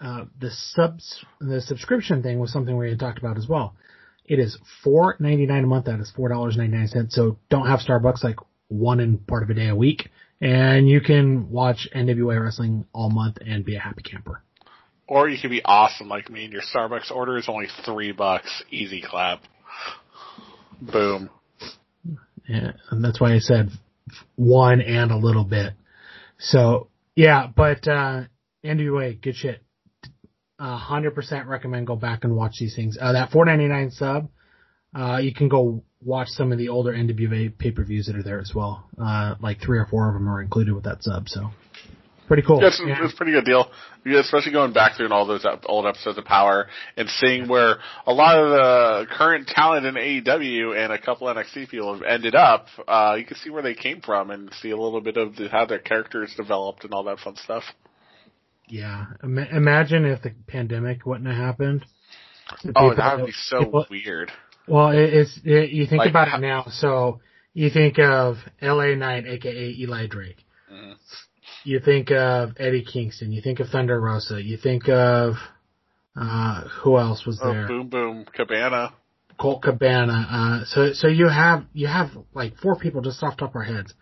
[0.00, 3.74] Uh, the subs, the subscription thing was something we had talked about as well.
[4.24, 5.86] It is four ninety nine a month.
[5.86, 7.14] That is four dollars ninety nine cents.
[7.14, 8.36] So don't have Starbucks like
[8.68, 10.08] one and part of a day a week,
[10.40, 14.42] and you can watch NWA wrestling all month and be a happy camper.
[15.06, 18.62] Or you could be awesome like me and your Starbucks order is only three bucks.
[18.70, 19.42] Easy clap.
[20.80, 21.28] Boom.
[22.48, 23.70] Yeah, and that's why I said
[24.36, 25.74] one and a little bit.
[26.38, 28.22] So yeah, but uh
[28.64, 29.62] NWA, good shit.
[30.62, 32.96] Hundred percent recommend go back and watch these things.
[33.00, 34.28] Uh, that four ninety nine sub,
[34.94, 38.22] uh, you can go watch some of the older NWA pay per views that are
[38.22, 38.84] there as well.
[39.00, 41.50] Uh, like three or four of them are included with that sub, so
[42.32, 42.60] pretty cool.
[42.60, 42.96] Yeah, it's, yeah.
[43.02, 43.70] it's a pretty good deal.
[44.06, 48.12] Yeah, especially going back through all those old episodes of Powerrr and seeing where a
[48.12, 52.66] lot of the current talent in AEW and a couple NXT people have ended up.
[52.88, 55.48] Uh, you can see where they came from and see a little bit of the,
[55.48, 57.64] how their characters developed and all that fun stuff.
[58.72, 61.84] Yeah, imagine if the pandemic wouldn't have happened.
[62.74, 64.32] Oh, that would be so people, weird.
[64.66, 66.64] Well, it, it's it, you think like, about it now.
[66.70, 67.20] So
[67.52, 68.96] you think of L.A.
[68.96, 70.38] Knight, aka Eli Drake.
[70.72, 70.92] Mm-hmm.
[71.64, 73.30] You think of Eddie Kingston.
[73.30, 74.42] You think of Thunder Rosa.
[74.42, 75.34] You think of
[76.16, 77.66] uh, who else was oh, there?
[77.66, 78.94] Boom Boom Cabana.
[79.38, 80.62] Colt Cabana.
[80.62, 83.56] Uh, so so you have you have like four people just off the top of
[83.56, 83.92] our heads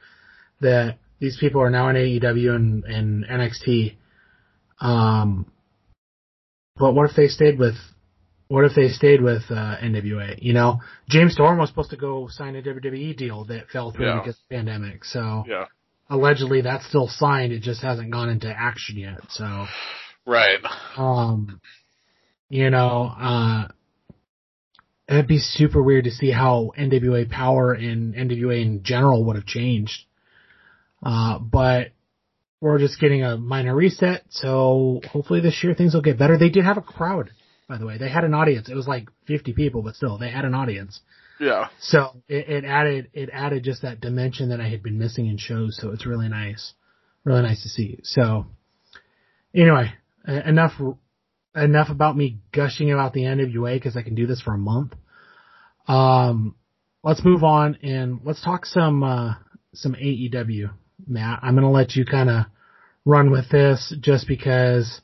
[0.61, 3.97] that these people are now in AEW and, and NXT
[4.81, 5.51] um,
[6.77, 7.75] but what if they stayed with,
[8.49, 10.39] what if they stayed with uh, NWA?
[10.41, 14.07] You know, James Storm was supposed to go sign a WWE deal that fell through
[14.07, 14.19] yeah.
[14.19, 15.05] because of the pandemic.
[15.05, 15.67] So yeah.
[16.09, 17.53] allegedly that's still signed.
[17.53, 19.21] It just hasn't gone into action yet.
[19.29, 19.67] So
[20.27, 20.59] right.
[20.97, 21.61] Um,
[22.49, 23.69] you know, uh,
[25.07, 29.47] it'd be super weird to see how NWA Powerrr and NWA in general would have
[29.47, 30.05] changed.
[31.03, 31.89] Uh, but
[32.61, 36.37] we're just getting a minor reset, so hopefully this year things will get better.
[36.37, 37.31] They did have a crowd,
[37.69, 37.97] by the way.
[37.99, 38.69] They had an audience.
[38.69, 41.01] It was like 50 people, but still, they had an audience.
[41.41, 41.69] Yeah.
[41.81, 45.39] So it, it added it added just that dimension that I had been missing in
[45.39, 45.79] shows.
[45.81, 46.75] So it's really nice,
[47.25, 48.01] really nice to see.
[48.03, 48.45] So
[49.55, 49.95] anyway,
[50.27, 50.73] enough
[51.57, 54.93] enough about me gushing about the NWA because I can do this for a month.
[55.89, 56.55] Um,
[57.03, 59.35] let's move on and let's talk some uh,
[59.73, 60.71] some AEW.
[61.07, 61.41] Matt.
[61.43, 62.47] I'm going to let you kind of
[63.05, 65.01] run with this just because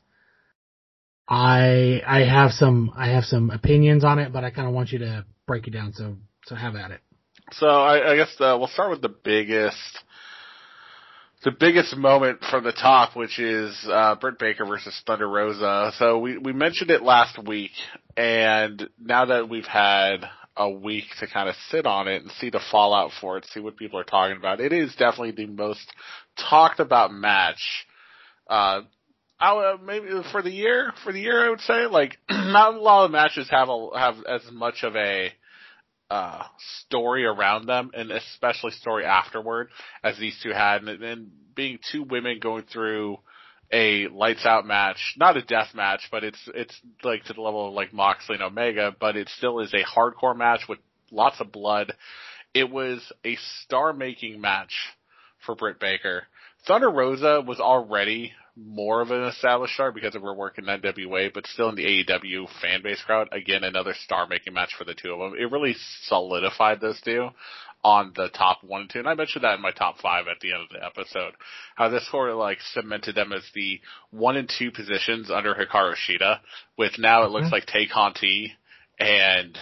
[1.27, 4.91] I I have some I have some opinions on it, but I kind of want
[4.91, 5.93] you to break it down.
[5.93, 7.01] So so have at it.
[7.51, 10.03] So I, I guess uh, we'll start with the biggest
[11.43, 15.91] the biggest moment from the top, which is uh, Britt Baker versus Thunder Rosa.
[15.97, 17.71] So we we mentioned it last week,
[18.15, 22.49] and now that we've had a week to kind of sit on it and see
[22.49, 24.59] the fallout for it, see what people are talking about.
[24.59, 25.85] It is definitely the most
[26.49, 27.85] talked about match.
[28.49, 28.81] Uh,
[29.39, 32.79] I would, maybe for the year, for the year, I would say like not a
[32.79, 35.31] lot of matches have a, have as much of a
[36.09, 36.43] uh,
[36.85, 39.69] story around them, and especially story afterward
[40.03, 43.17] as these two had, and, and being two women going through
[43.71, 47.67] a lights out match, not a death match, but it's it's like to the level
[47.67, 50.79] of like Moxley and Omega, but it still is a hardcore match with
[51.11, 51.93] lots of blood.
[52.53, 54.73] It was a star making match
[55.45, 56.23] for Britt Baker.
[56.65, 61.31] Thunder Rosa was already more of an established star because of her work in NWA,
[61.31, 63.29] but still in the AEW fan base crowd.
[63.31, 65.39] Again, another star making match for the two of them.
[65.39, 67.29] It really solidified those two
[67.83, 68.99] on the top one and two.
[68.99, 71.33] And I mentioned that in my top five at the end of the episode.
[71.75, 73.79] How this sort of like cemented them as the
[74.11, 76.39] one and two positions under Hikaru Shida,
[76.77, 77.53] with now it looks mm-hmm.
[77.53, 78.53] like Tay Conti
[78.99, 79.57] and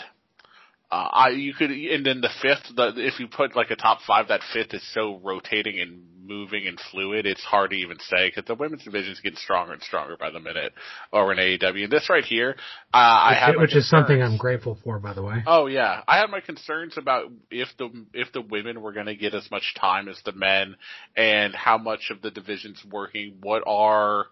[0.95, 3.99] uh, I you could and then the fifth, the, if you put like a top
[4.08, 7.25] five, that fifth is so rotating and moving and fluid.
[7.25, 10.31] It's hard to even say because the women's division is getting stronger and stronger by
[10.31, 10.73] the minute
[11.12, 11.84] over in AEW.
[11.84, 12.55] And this right here,
[12.93, 15.43] uh, I have which is something I'm grateful for, by the way.
[15.45, 19.15] Oh yeah, I have my concerns about if the if the women were going to
[19.15, 20.77] get as much time as the men,
[21.17, 23.38] and how much of the division's working.
[23.41, 24.27] What are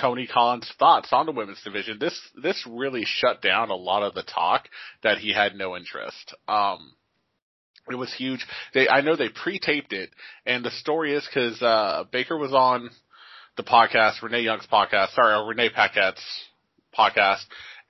[0.00, 1.98] Tony Khan's thoughts on the women's division.
[1.98, 4.68] This this really shut down a lot of the talk
[5.02, 6.34] that he had no interest.
[6.46, 6.94] Um,
[7.90, 8.44] it was huge.
[8.74, 10.10] They I know they pre-taped it,
[10.46, 12.90] and the story is because uh, Baker was on
[13.56, 16.22] the podcast, Renee Young's podcast, sorry, Renee Paquette's
[16.96, 17.42] podcast,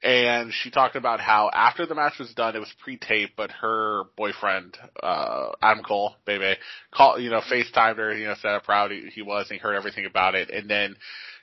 [0.03, 4.05] and she talked about how after the match was done, it was pre-taped, but her
[4.17, 6.57] boyfriend, uh, Adam Cole, baby,
[6.93, 9.63] called, you know, FaceTimed her, you know, said how proud he, he was, and he
[9.63, 10.97] heard everything about it, and then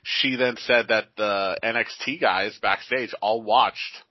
[0.04, 4.02] she then said that the NXT guys backstage all watched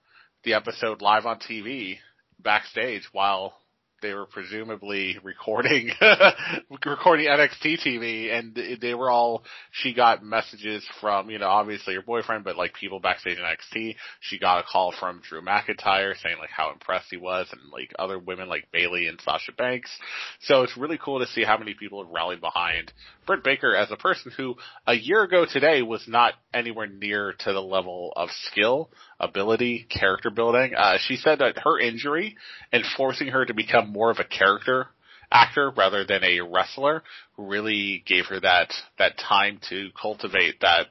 [0.44, 1.98] the episode live on TV
[2.40, 3.58] backstage while
[4.06, 5.90] they were presumably recording
[6.86, 9.44] recording NXT TV, and they were all.
[9.72, 13.96] She got messages from you know obviously her boyfriend, but like people backstage in NXT.
[14.20, 17.94] She got a call from Drew McIntyre saying like how impressed he was, and like
[17.98, 19.90] other women like Bayley and Sasha Banks.
[20.42, 22.94] So it's really cool to see how many people have rallied behind
[23.26, 27.54] Britt Baker as a person who a year ago today was not anywhere near to
[27.54, 30.74] the level of skill, ability, character building.
[30.76, 32.36] Uh, she said that her injury
[32.72, 34.88] and forcing her to become more of a character
[35.32, 37.04] actor rather than a wrestler
[37.38, 40.88] really gave her that that time to cultivate that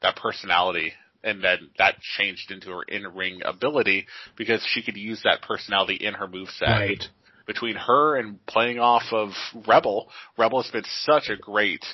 [0.00, 5.42] that personality and then that changed into her in-ring ability because she could use that
[5.42, 6.62] personality in her moveset.
[6.62, 7.04] Right.
[7.46, 9.30] Between her and playing off of
[9.68, 11.84] Rebel, Rebel has been such a great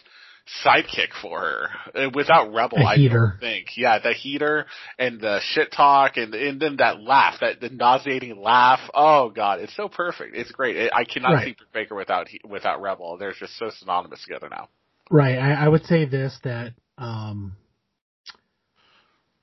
[0.64, 1.68] sidekick for her.
[1.94, 3.36] And without Rebel, I heater.
[3.38, 3.68] don't think.
[3.76, 4.66] Yeah, the heater
[4.98, 8.80] and the shit talk and and then that laugh, that the nauseating laugh.
[8.94, 10.36] Oh god, it's so perfect.
[10.36, 10.90] It's great.
[10.94, 11.44] I cannot Right.
[11.46, 13.16] see Britt Baker without without Rebel.
[13.18, 14.68] They're just so synonymous together now.
[15.10, 15.38] Right.
[15.38, 17.56] I, I would say this that um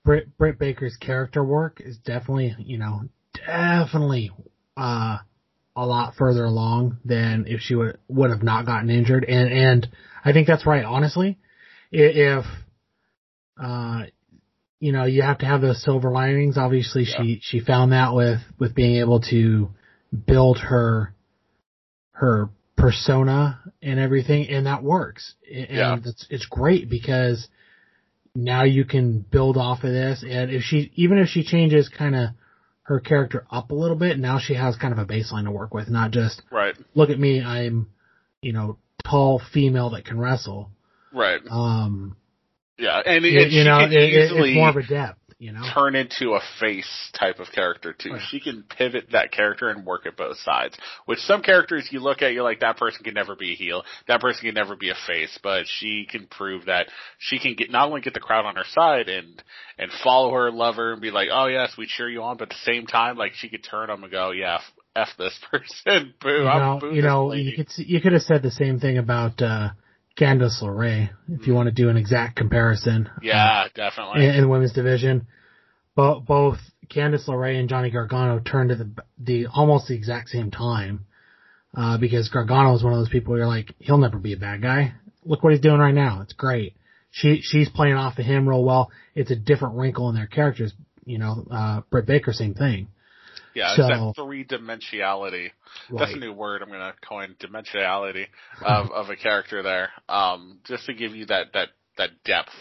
[0.05, 3.03] Britt Britt Baker's character work is definitely, you know,
[3.45, 4.31] definitely
[4.77, 5.17] uh
[5.79, 9.23] a lot further along than if she would would have not gotten injured.
[9.23, 9.87] And and
[10.23, 11.37] I think that's right honestly.
[11.91, 12.45] If
[13.61, 14.03] uh
[14.79, 16.57] you know you have to have those silver linings.
[16.57, 19.69] Obviously she she found that with with being able to
[20.27, 21.13] build her
[22.11, 25.33] her persona and everything and that works.
[25.49, 25.97] And Yeah.
[26.03, 27.47] it's it's great because
[28.35, 30.23] now you can build off of this.
[30.27, 32.29] And if she even if she changes kind of
[32.89, 35.73] her character up a little bit now she has kind of a baseline to work
[35.75, 36.75] with not just Right.
[36.95, 37.87] look at me i'm
[38.41, 40.71] you know tall female that can wrestle
[41.13, 41.39] Right.
[41.49, 42.17] um
[42.79, 45.61] Yeah, and, you, you know it, it- easily it's more of a depth you know
[45.73, 48.11] turn into a face type of character too.
[48.11, 48.21] Right.
[48.29, 50.77] She can pivot that character and work at both sides.
[51.05, 53.83] Which some characters you look at, you're like, that person can never be a heel,
[54.09, 56.87] that person can never be a face, but she can prove that
[57.19, 59.41] she can get not only get the crowd on her side and
[59.77, 62.43] and follow her, love her, and be like, oh yes, we cheer you on, but
[62.43, 64.61] at the same time, like she could turn them and go, yeah, f,
[64.95, 68.23] f this person, boo, you I'm know, boo you know, you could you could have
[68.23, 69.69] said the same thing about uh
[70.19, 73.07] Candice LeRae if you want to do an exact comparison.
[73.07, 74.25] uh, yeah, definitely.
[74.25, 75.27] in, in the women's division.
[75.95, 76.57] Bo- both
[76.89, 81.05] Candice LeRae and Johnny Gargano turned at the the almost the exact same time,
[81.75, 84.37] uh, because Gargano is one of those people where you're like, he'll never be a
[84.37, 84.93] bad guy.
[85.23, 86.21] Look what he's doing right now.
[86.21, 86.75] It's great.
[87.11, 88.91] She she's playing off of him real well.
[89.15, 90.73] It's a different wrinkle in their characters.
[91.05, 92.89] You know, uh, Britt Baker, same thing.
[93.59, 95.51] Yeah, So- it's that three dimensionality.
[95.91, 98.27] That's a new word I'm gonna coin dimensionality
[98.61, 99.89] of of a character there.
[100.07, 102.53] Um, just to give you that that that depth.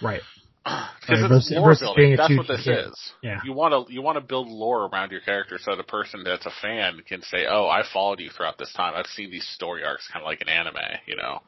[0.00, 0.22] Right.
[0.64, 2.14] Because Right, it's lore building.
[2.16, 3.12] That's what this is.
[3.20, 3.40] Yeah.
[3.44, 6.46] You want to you want to build lore around your character so the person that's
[6.46, 8.94] a fan can say, "Oh, I followed you throughout this time.
[8.94, 11.40] I've seen these story arcs, kind of like an anime." You know.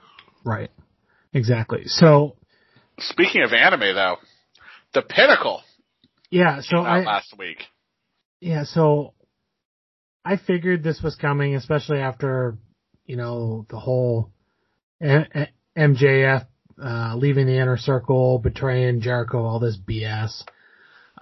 [0.45, 0.71] Right.
[1.33, 1.85] Exactly.
[1.87, 2.35] So
[2.99, 4.17] Speaking of anime, though,
[4.93, 5.63] the Pinnacle
[6.35, 6.61] yeah.
[6.63, 7.59] So I last week.
[8.45, 9.15] Yeah, so
[10.23, 12.59] I figured this was coming, especially after,
[13.07, 14.33] you know, the whole
[15.03, 16.47] MJF
[16.79, 20.43] uh, leaving the inner circle, betraying Jericho, all this BS.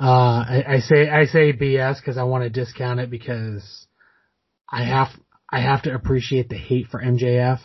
[0.00, 3.86] Uh, I, I say I say BS because I want to discount it because
[4.68, 5.10] I have
[5.48, 7.60] I have to appreciate the hate for MJF.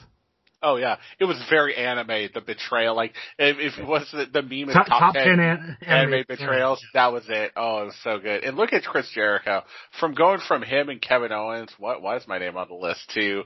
[0.62, 2.30] Oh yeah, it was very anime.
[2.34, 5.40] The betrayal, like if, if it was the, the meme Top, top, top ten, ten
[5.40, 6.84] an- anime betrayals.
[6.94, 7.52] That was it.
[7.56, 8.44] Oh, it was so good.
[8.44, 9.64] And look at Chris Jericho.
[10.00, 13.10] From going from him and Kevin Owens, what why is my name on the list
[13.14, 13.44] to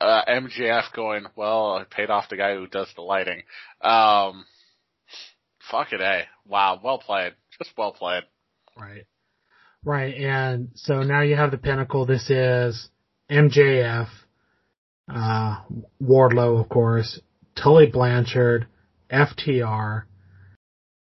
[0.00, 3.42] uh MJF going, well, I paid off the guy who does the lighting.
[3.80, 4.44] Um
[5.70, 6.22] fuck it, eh.
[6.46, 7.34] Wow, well played.
[7.58, 8.22] Just well played.
[8.76, 9.06] Right.
[9.84, 10.14] Right.
[10.14, 12.06] And so now you have the pinnacle.
[12.06, 12.88] This is
[13.30, 14.08] MJF,
[15.08, 15.62] uh,
[16.02, 17.20] Wardlow, of course,
[17.54, 18.66] Tully Blanchard,
[19.10, 20.04] FTR,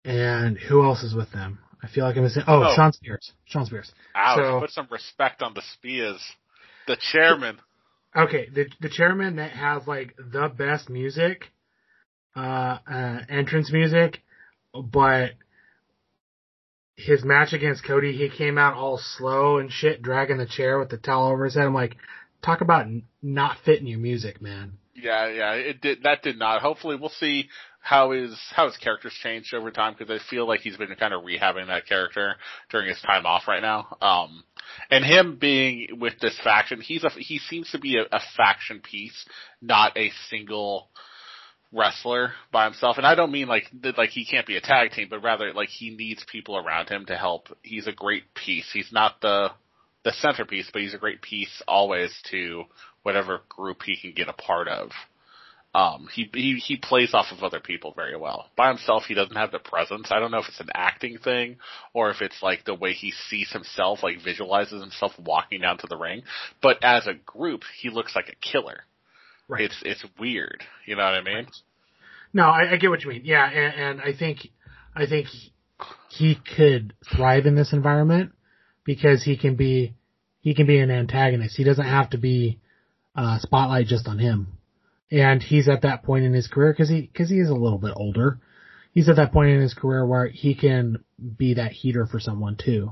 [0.03, 1.59] and who else is with them?
[1.83, 2.43] I feel like I'm missing.
[2.47, 2.75] Oh, Oh.
[2.75, 3.31] Shawn Spears.
[3.45, 3.91] Shawn Spears.
[4.15, 6.21] Ouch, So- put some respect on the Spears.
[6.87, 7.59] The chairman.
[8.15, 11.49] Okay, the the chairman that has like the best music,
[12.35, 14.21] uh, uh entrance music,
[14.73, 15.31] but
[16.97, 20.89] his match against Cody, he came out all slow and shit, dragging the chair with
[20.89, 21.63] the towel over his head.
[21.65, 21.95] I'm like,
[22.43, 22.87] talk about
[23.21, 24.73] not fitting your music, man.
[24.95, 26.03] Yeah, yeah, it did.
[26.03, 26.61] That did not.
[26.61, 27.49] Hopefully, we'll see
[27.79, 31.13] how his how his character's changed over time because I feel like he's been kind
[31.13, 32.35] of rehabbing that character
[32.69, 33.97] during his time off right now.
[34.01, 34.43] Um,
[34.89, 38.81] and him being with this faction, he's a he seems to be a, a faction
[38.81, 39.25] piece,
[39.61, 40.89] not a single
[41.73, 42.97] wrestler by himself.
[42.97, 45.53] And I don't mean like that like he can't be a tag team, but rather
[45.53, 47.47] like he needs people around him to help.
[47.63, 48.69] He's a great piece.
[48.71, 49.51] He's not the
[50.03, 52.63] the centerpiece, but he's a great piece always to
[53.03, 54.91] whatever group he can get a part of.
[55.73, 58.49] Um, he, he, he plays off of other people very well.
[58.57, 60.09] By himself, he doesn't have the presence.
[60.11, 61.57] I don't know if it's an acting thing
[61.93, 65.87] or if it's like the way he sees himself, like visualizes himself walking down to
[65.87, 66.23] the ring.
[66.61, 68.81] But as a group, he looks like a killer.
[69.47, 69.63] Right.
[69.63, 70.61] It's, it's weird.
[70.85, 71.47] You know what I mean?
[72.33, 73.21] No, I, I get what you mean.
[73.23, 74.49] Yeah, and, and I think,
[74.93, 75.53] I think he,
[76.09, 78.33] he could thrive in this environment
[78.83, 79.95] because he can be,
[80.39, 81.55] he can be an antagonist.
[81.55, 82.59] He doesn't have to be,
[83.15, 84.47] uh, spotlight just on him.
[85.11, 87.77] And he's at that point in his career because he, because he is a little
[87.77, 88.39] bit older.
[88.93, 91.03] he's at that point in his career where he can
[91.37, 92.91] be that heater for someone too.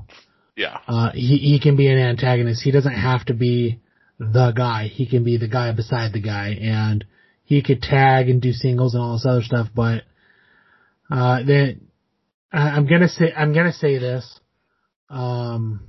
[0.56, 0.78] Yeah.
[0.86, 2.62] Uh, he, he can be an antagonist.
[2.62, 3.80] He doesn't have to be
[4.18, 4.88] the guy.
[4.88, 7.04] He can be the guy beside the guy and
[7.44, 10.04] he could tag and do singles and all this other stuff, but,
[11.10, 11.88] uh, then
[12.52, 14.39] I'm gonna say, I'm gonna say this.
[15.10, 15.80] Um,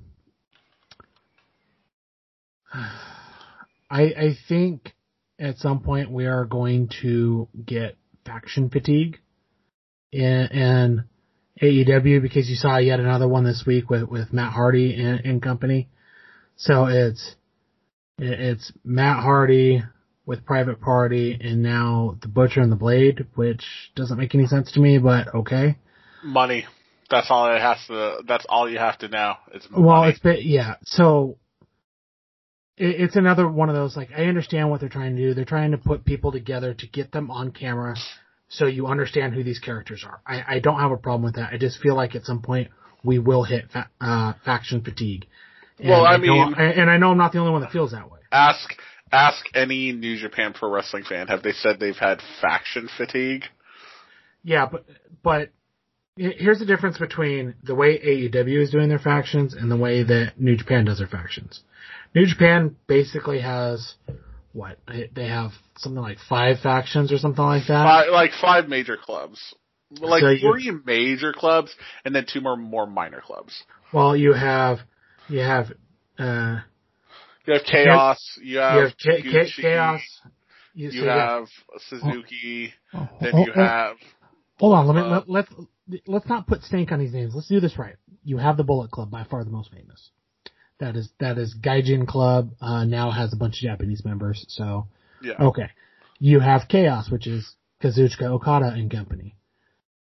[2.73, 4.93] I, I think
[5.39, 9.19] at some point we are going to get faction fatigue
[10.11, 11.03] in, in
[11.61, 15.41] AEW because you saw yet another one this week with, with Matt Hardy and, and
[15.41, 15.89] company.
[16.55, 17.35] So it's,
[18.17, 19.83] it's Matt Hardy
[20.25, 23.63] with Private Party and now the Butcher and the Blade, which
[23.95, 25.77] doesn't make any sense to me, but okay.
[26.23, 26.65] Money.
[27.11, 28.19] That's all it has to.
[28.27, 29.35] That's all you have to know.
[29.53, 29.83] It's money.
[29.85, 30.75] Well, it's been, yeah.
[30.85, 31.37] So
[32.77, 35.33] it, it's another one of those, like, I understand what they're trying to do.
[35.33, 37.95] They're trying to put people together to get them on camera
[38.49, 40.21] so you understand who these characters are.
[40.25, 41.53] I, I don't have a problem with that.
[41.53, 42.69] I just feel like at some point
[43.03, 45.27] we will hit fa- uh, faction fatigue.
[45.79, 47.91] And Well, I know- mean- and I know I'm not the only one that feels
[47.91, 48.19] that way.
[48.31, 48.73] ask
[49.13, 51.27] ask any New Japan Pro Wrestling fan.
[51.27, 53.43] Have they said they've had faction fatigue?
[54.43, 54.85] Yeah, but
[55.21, 55.49] but
[56.17, 60.33] here's the difference between the way AEW is doing their factions and the way that
[60.37, 61.63] New Japan does their factions.
[62.13, 63.95] New Japan basically has
[64.53, 67.83] what they have something like five factions or something like that.
[67.83, 69.53] Five, like five major clubs,
[69.99, 73.63] like So you- three major clubs, and then two more more minor clubs.
[73.93, 74.79] Well, you have
[75.29, 75.71] you have
[76.19, 76.59] uh
[77.47, 78.39] You have Chaos.
[78.41, 80.21] You have, you have Cha- Cha- Gucci, Chaos.
[80.73, 81.47] You, You so you have
[81.87, 82.73] Suzuki.
[82.93, 83.97] oh, Then oh, you oh, have
[84.59, 85.51] Hold on, let me uh, let, let's
[86.07, 87.33] let's not put stank on these names.
[87.35, 87.95] Let's do this right.
[88.23, 90.09] You have the Bullet Club, by far the most famous.
[90.79, 92.51] That is that is Gaijin Club.
[92.59, 94.45] Uh, now has a bunch of Japanese members.
[94.49, 94.87] So
[95.21, 95.35] yeah.
[95.39, 95.69] okay,
[96.19, 99.35] you have Chaos, which is Kazuchika Okada and company.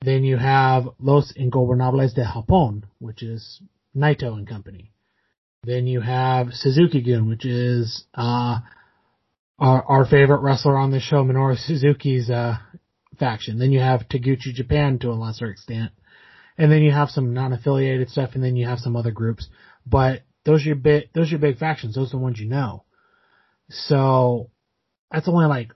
[0.02, 3.60] Then you have Los Ingobernables de Japón, which is
[3.96, 4.92] Naito and company.
[5.64, 8.60] Then you have Suzuki Gun, which is uh,
[9.58, 12.58] our our favorite wrestler on the show, Minoru Suzuki's uh,
[13.18, 13.58] faction.
[13.58, 15.92] Then you have Taguchi Japan to a lesser extent.
[16.58, 19.48] And then you have some non-affiliated stuff and then you have some other groups.
[19.86, 21.94] But those are your big, those are your big factions.
[21.94, 22.84] Those are the ones you know.
[23.68, 24.50] So
[25.10, 25.72] that's only like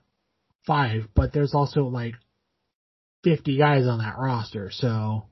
[0.65, 2.15] five, but there's also like
[3.23, 4.71] 50 guys on that roster.
[4.71, 5.25] So,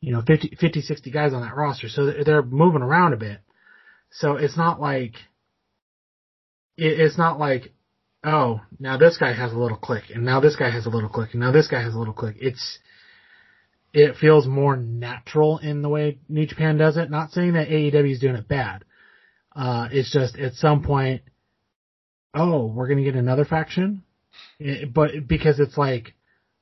[0.00, 1.88] you know, 50, 50, 60 guys on that roster.
[1.88, 3.40] So they're- they're moving around a bit.
[4.10, 5.14] So it's not like,
[6.76, 7.72] it's not like,
[8.24, 11.08] oh, now this guy has a little click, and now this guy has a little
[11.08, 12.36] click, and now this guy has a little click.
[12.40, 12.78] It's,
[13.92, 17.10] it feels more natural in the way New Japan does it.
[17.10, 18.84] Not saying that AEW is doing it bad.
[19.54, 21.22] Uh, it's just at some point,
[22.34, 24.02] oh, we're gonna get another faction,
[24.58, 26.14] It- but because it's like,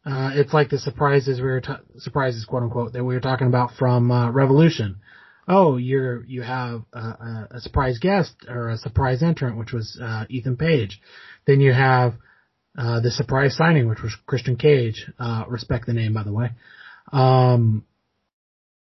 [0.06, 3.46] uh, it's like the surprises we were ta- surprises quote unquote that we were talking
[3.48, 4.96] about from uh, Revolution.
[5.46, 9.98] Oh, you're you have a, a, a surprise guest or a surprise entrant, which was
[10.02, 11.00] uh, Ethan Page.
[11.46, 12.14] Then you have
[12.76, 15.11] uh, the surprise signing, which was Christian Cage.
[15.18, 16.50] Uh, respect the name, by the way.
[17.12, 17.85] Um,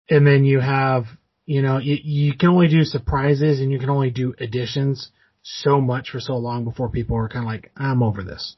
[0.10, 1.06] and then you have,
[1.46, 5.10] you know, you, you can only do surprises and you can only do additions
[5.42, 8.56] so much for so long before people are kind of like, I'm over this.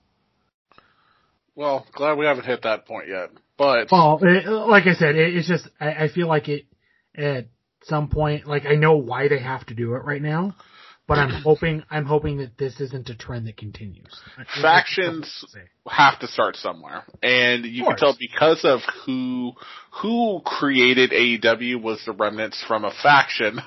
[1.56, 3.32] Well, glad we haven't hit that point yet.
[3.58, 6.66] But Well, it, like I said, it, it's just, I, I feel like it,
[7.16, 7.48] at
[7.86, 10.56] some point, like I know why they have to do it right now,
[11.08, 14.22] but I'm hoping, I'm hoping that this isn't a trend that continues.
[14.62, 15.46] Factions-
[15.88, 17.04] have to start somewhere.
[17.22, 19.54] And you can tell because of who
[20.02, 23.60] who created AEW was the remnants from a faction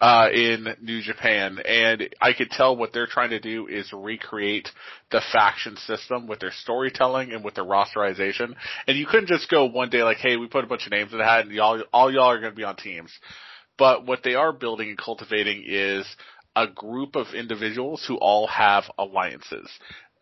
[0.00, 1.58] uh in New Japan.
[1.66, 4.68] And I could tell what they're trying to do is recreate
[5.10, 8.54] the faction system with their storytelling and with their rosterization.
[8.86, 11.12] And you couldn't just go one day like, hey, we put a bunch of names
[11.12, 13.10] in the hat and y'all all y'all are gonna be on teams.
[13.82, 16.06] But what they are building and cultivating is
[16.54, 19.68] a group of individuals who all have alliances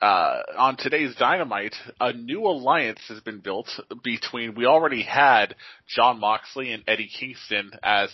[0.01, 3.69] uh, on today's Dynamite, a new alliance has been built
[4.03, 5.55] between, we already had
[5.95, 8.09] Jon Moxley and Eddie Kingston as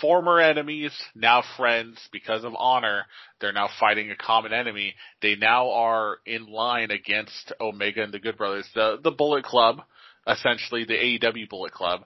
[0.00, 3.06] former enemies, now friends because of honor.
[3.40, 4.94] They're now fighting a common enemy.
[5.22, 9.80] They now are in line against Omega and the Good Brothers, the, the Bullet Club,
[10.26, 12.02] essentially the AEW Bullet Club.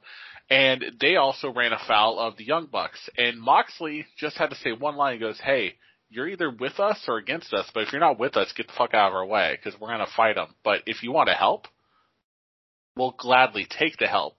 [0.48, 3.08] And they also ran afoul of the Young Bucks.
[3.18, 5.14] And Moxley just had to say one line.
[5.14, 5.74] He goes, hey,
[6.08, 8.72] you're either with us or against us, but if you're not with us, get the
[8.78, 10.54] fuck out of our way, because we're gonna fight them.
[10.62, 11.66] But if you want to help,
[12.96, 14.36] we'll gladly take the help.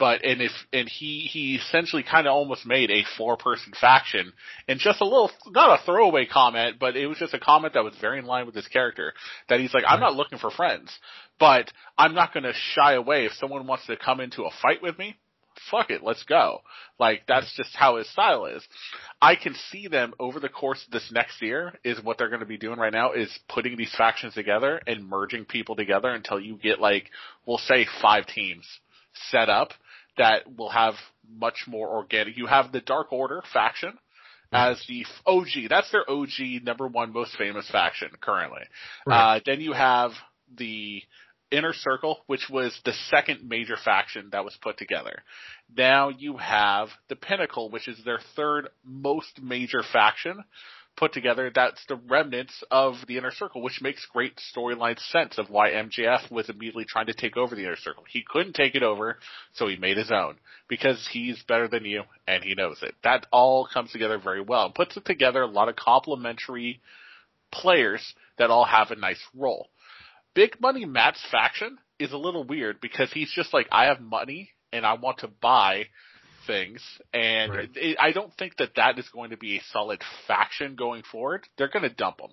[0.00, 4.32] but and if and he he essentially kind of almost made a four person faction
[4.66, 7.84] and just a little not a throwaway comment but it was just a comment that
[7.84, 9.12] was very in line with his character
[9.48, 10.90] that he's like I'm not looking for friends
[11.38, 14.82] but I'm not going to shy away if someone wants to come into a fight
[14.82, 15.16] with me
[15.70, 16.62] fuck it let's go
[16.98, 18.62] like that's just how his style is
[19.20, 22.40] I can see them over the course of this next year is what they're going
[22.40, 26.40] to be doing right now is putting these factions together and merging people together until
[26.40, 27.10] you get like
[27.46, 28.66] we'll say five teams
[29.30, 29.70] set up
[30.18, 30.94] that will have
[31.38, 32.36] much more organic.
[32.36, 33.98] You have the Dark Order faction
[34.52, 35.68] as the OG.
[35.68, 38.62] That's their OG number one most famous faction currently.
[39.06, 39.36] Right.
[39.36, 40.12] Uh, then you have
[40.56, 41.02] the
[41.50, 45.22] Inner Circle, which was the second major faction that was put together.
[45.76, 50.44] Now you have the Pinnacle, which is their third most major faction
[50.96, 55.48] put together, that's the remnants of the inner circle, which makes great storyline sense of
[55.48, 58.04] why MJF was immediately trying to take over the inner circle.
[58.08, 59.18] He couldn't take it over,
[59.54, 60.36] so he made his own
[60.68, 62.94] because he's better than you and he knows it.
[63.02, 66.80] That all comes together very well and puts it together a lot of complementary
[67.50, 69.68] players that all have a nice role.
[70.34, 74.50] Big Money Matt's faction is a little weird because he's just like, I have money
[74.72, 75.86] and I want to buy
[76.46, 77.70] things, and right.
[77.74, 81.46] it, I don't think that that is going to be a solid faction going forward.
[81.58, 82.30] They're going to dump him.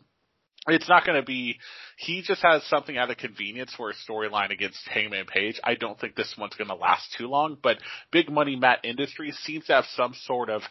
[0.68, 1.60] It's not going to be.
[1.98, 5.60] He just has something out of convenience for a storyline against Hangman Page.
[5.64, 7.58] I don't think this one's going to last too long.
[7.62, 7.78] But
[8.12, 10.64] Big Money Matt Industries seems to have some sort of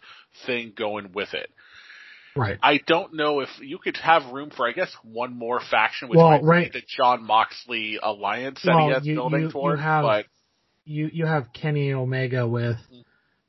[0.44, 1.50] thing going with it.
[2.36, 2.58] Right.
[2.62, 6.16] I don't know if you could have room for, I guess, one more faction, which
[6.16, 6.72] well, might right.
[6.72, 9.74] be the Jon Moxley alliance that well, he has you, building you, for.
[9.74, 10.26] You have, but
[10.84, 12.76] you you have Kenny Omega with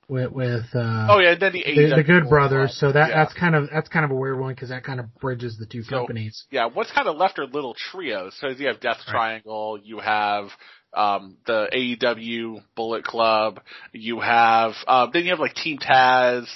[0.08, 2.78] with with uh, oh yeah, then the, the, the Good Brothers.
[2.80, 3.24] So that yeah.
[3.24, 5.66] that's kind of that's kind of a weird one because that kind of bridges the
[5.66, 6.46] two So, companies.
[6.50, 8.36] Yeah, what's kind of left are little trios.
[8.40, 9.12] So you have Death Right.
[9.12, 10.48] Triangle, you have
[10.94, 13.60] um, the AEW Bullet Club,
[13.92, 16.48] you have um, then you have like Team Taz.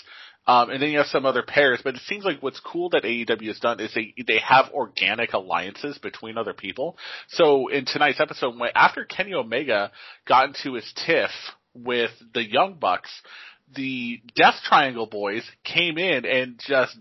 [0.47, 3.03] Um, and then you have some other pairs, but it seems like what's cool that
[3.03, 6.97] AEW has done is they they have organic alliances between other people.
[7.29, 9.91] So in tonight's episode, after Kenny Omega
[10.27, 11.29] got into his tiff
[11.75, 13.09] with the Young Bucks,
[13.75, 16.97] the Death Triangle boys came in and just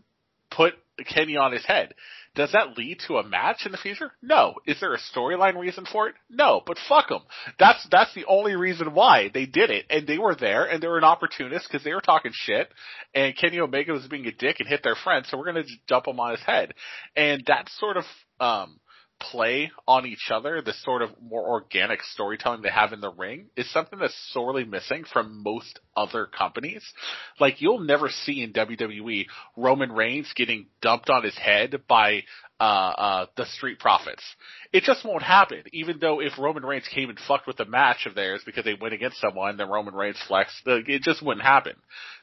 [0.50, 0.74] put
[1.06, 1.94] Kenny on his head.
[2.36, 4.12] Does that lead to a match in the future?
[4.22, 4.54] No.
[4.64, 6.14] Is there a storyline reason for it?
[6.28, 6.62] No.
[6.64, 7.22] But fuck them.
[7.58, 10.86] That's that's the only reason why they did it, and they were there, and they
[10.86, 12.68] were an opportunist because they were talking shit,
[13.14, 16.06] and Kenny Omega was being a dick and hit their friend, so we're gonna dump
[16.06, 16.74] him on his head,
[17.16, 18.04] and that sort of
[18.38, 18.78] um
[19.20, 23.46] play on each other, the sort of more organic storytelling they have in the ring,
[23.56, 26.82] is something that's sorely missing from most other companies.
[27.38, 32.22] Like you'll never see in WWE Roman Reigns getting dumped on his head by
[32.60, 34.22] uh, uh, the Street Profits.
[34.72, 35.62] It just won't happen.
[35.72, 38.74] Even though if Roman Reigns came and fucked with a match of theirs because they
[38.74, 40.62] went against someone, then Roman Reigns flexed.
[40.66, 41.72] It just wouldn't happen.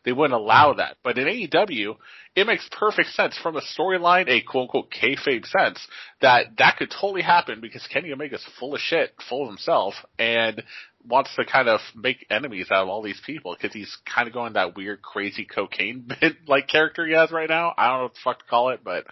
[0.06, 0.98] They wouldn't allow that.
[1.04, 1.96] But in AEW,
[2.36, 5.86] it makes perfect sense from a storyline, a quote unquote kayfabe sense,
[6.22, 10.64] that that could totally happen because Kenny Omega's full of shit, full of himself, and
[11.08, 14.34] wants to kind of make enemies out of all these people because he's kind of
[14.34, 17.74] going that weird, crazy cocaine bit like character he has right now.
[17.76, 19.06] I don't know what the fuck to call it, but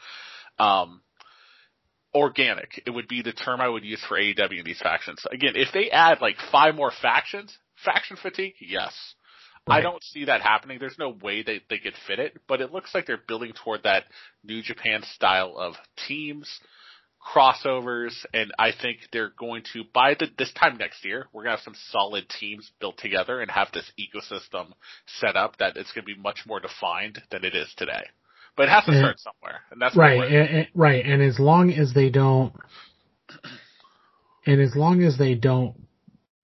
[0.60, 1.02] um,
[2.16, 2.82] organic.
[2.88, 5.24] It would be the term I would use for AEW in these factions.
[5.30, 8.94] Again, if they add like five more factions, faction fatigue, yes.
[9.68, 10.78] I don't see that happening.
[10.80, 13.82] There's no way that they could fit it, but it looks like they're building toward
[13.84, 14.04] that
[14.44, 15.74] New Japan style of
[16.08, 16.48] teams,
[17.20, 21.56] crossovers, and I think they're going to by the this time next year, we're gonna
[21.56, 24.68] have some solid teams built together and have this ecosystem
[25.20, 28.06] set up that it's gonna be much more defined than it is today.
[28.58, 29.00] But it has to Yeah.
[29.00, 32.54] start somewhere, and that's Right, and, and- right, and as long as they don't,
[34.46, 35.76] and as long as they don't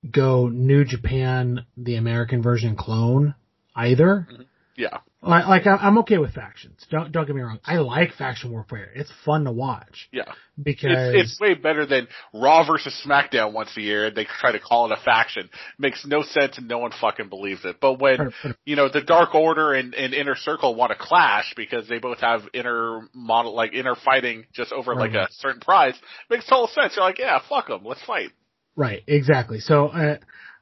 [0.09, 3.35] go New Japan, the American version clone,
[3.75, 4.27] either.
[4.31, 4.41] Mm-hmm.
[4.75, 4.97] yeah.
[5.23, 6.83] Like, like I'm okay with factions.
[6.89, 7.59] Don't don't get me wrong.
[7.63, 8.89] I like faction warfare.
[8.95, 10.23] It's fun to watch Yeah.
[10.61, 14.51] because It's, it's way better than Raw versus SmackDown once a year and they try
[14.51, 15.47] to call it a faction.
[15.77, 17.77] Makes no sense and no one fucking believes it.
[17.79, 18.33] But when,
[18.65, 22.19] you know, the Dark Order and, and Inner Circle want to clash because they both
[22.21, 25.93] have inner model, like inner fighting just over like a certain prize,
[26.31, 26.93] makes total sense.
[26.95, 27.81] You're like, yeah, fuck them.
[27.85, 28.29] Let's fight.
[28.75, 29.59] Right, exactly.
[29.59, 30.17] So uh,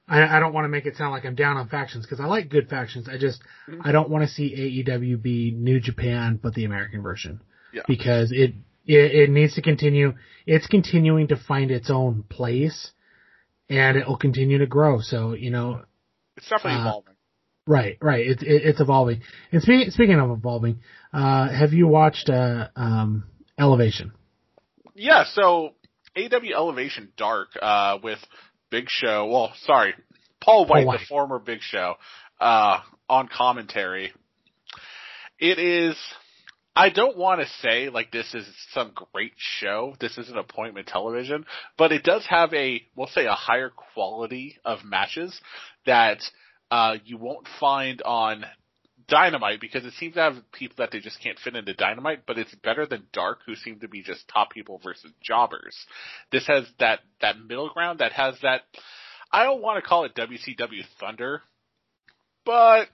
[0.10, 2.26] I, I don't want to make it sound like I'm down on factions because I
[2.26, 3.08] like good factions.
[3.08, 3.82] I just Mm-hmm.
[3.88, 7.42] I don't want to see AEW be New Japan but the American version
[7.72, 7.84] Yeah.
[7.88, 8.56] because it,
[8.86, 10.14] it it needs to continue.
[10.48, 12.92] It's continuing to find its own place,
[13.70, 15.00] and it will continue to grow.
[15.02, 15.84] So you know,
[16.38, 17.14] It's definitely Uh, evolving.
[17.68, 18.26] right, right.
[18.28, 19.22] It's it, it's evolving.
[19.52, 20.80] And speaking speaking of evolving,
[21.14, 23.26] uh, have you watched uh, um,
[23.60, 24.14] Elevation?
[24.96, 25.76] Yeah, so
[26.18, 28.20] AW Elevation Dark, uh, with
[28.70, 29.94] Big Show, well, sorry,
[30.42, 31.00] Paul White, White.
[31.00, 31.96] the former Big Show,
[32.40, 34.14] uh, on commentary.
[35.40, 35.96] It is,
[36.76, 39.96] I don't want to say like this is some great show.
[40.00, 41.46] This isn't appointment television,
[41.78, 45.40] but it does have a, we'll say a higher quality of matches
[45.86, 46.20] that,
[46.72, 48.46] uh, you won't find on
[49.10, 52.38] Dynamite because it seems to have people that they just can't fit into Dynamite, but
[52.38, 55.76] it's better than Dark, who seem to be just top people versus jobbers.
[56.32, 58.62] This has that that middle ground that has that.
[59.32, 61.42] I don't want to call it WCW Thunder,
[62.46, 62.88] but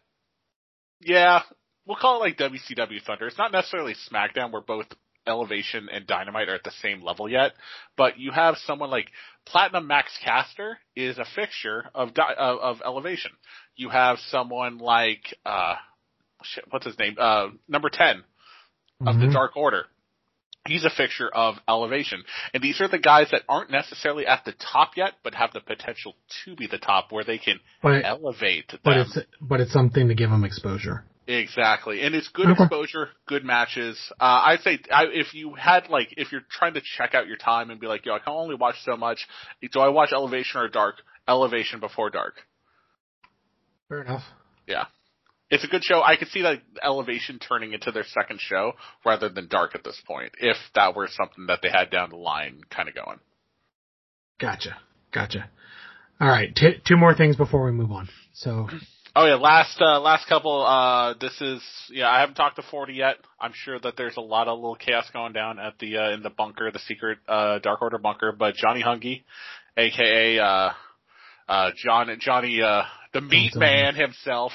[1.02, 1.42] yeah,
[1.86, 3.28] we'll call it like WCW Thunder.
[3.28, 4.88] It's not necessarily SmackDown where both
[5.28, 7.54] Elevation and Dynamite are at the same level yet,
[7.98, 9.08] but you have someone like
[9.46, 13.32] Platinum Max Caster is a fixture of of, of Elevation.
[13.76, 15.76] You have someone like uh
[16.46, 17.16] shit, what's his name?
[17.20, 18.24] Uh number 10
[19.06, 19.34] of the Mhm.
[19.34, 19.86] Dark Order.
[20.68, 22.24] He's a fixture of Elevation.
[22.54, 25.60] And these are the guys that aren't necessarily at the top yet, but have the
[25.62, 28.80] potential to be the top where they can But elevate them.
[28.84, 31.06] but it's but it's something to give them exposure.
[31.28, 32.64] Exactly, and it's good Okay.
[32.64, 34.12] exposure, good matches.
[34.20, 37.38] Uh, I'd say I, if you had like, if you're trying to check out your
[37.38, 39.28] time and be like, yo, I can only watch so much.
[39.72, 40.96] Do I watch Elevation or Dark?
[41.28, 42.36] Elevation before Dark.
[43.90, 44.24] Fair enough.
[44.68, 44.86] Yeah,
[45.56, 46.02] it's a good show.
[46.04, 48.74] I could see that Elevation turning into their second show
[49.06, 52.18] rather than Dark at this point, if that were something that they had down the
[52.18, 53.20] line, kind of going.
[54.40, 54.78] Gotcha.
[55.14, 55.50] Gotcha.
[56.20, 56.54] All right.
[56.56, 58.10] T- two more things before we move on.
[58.34, 58.68] So
[59.18, 60.62] Oh yeah, last uh, last couple.
[60.62, 62.10] Uh, this is yeah.
[62.10, 63.16] I haven't talked to Forty yet.
[63.40, 66.22] I'm sure that there's a lot of little chaos going down at the uh, in
[66.22, 68.34] the bunker, the secret uh, Dark Order bunker.
[68.38, 69.24] But Johnny Hungee,
[69.78, 70.70] aka uh,
[71.48, 72.84] uh, John Johnny uh,
[73.14, 74.52] the Meat Man himself,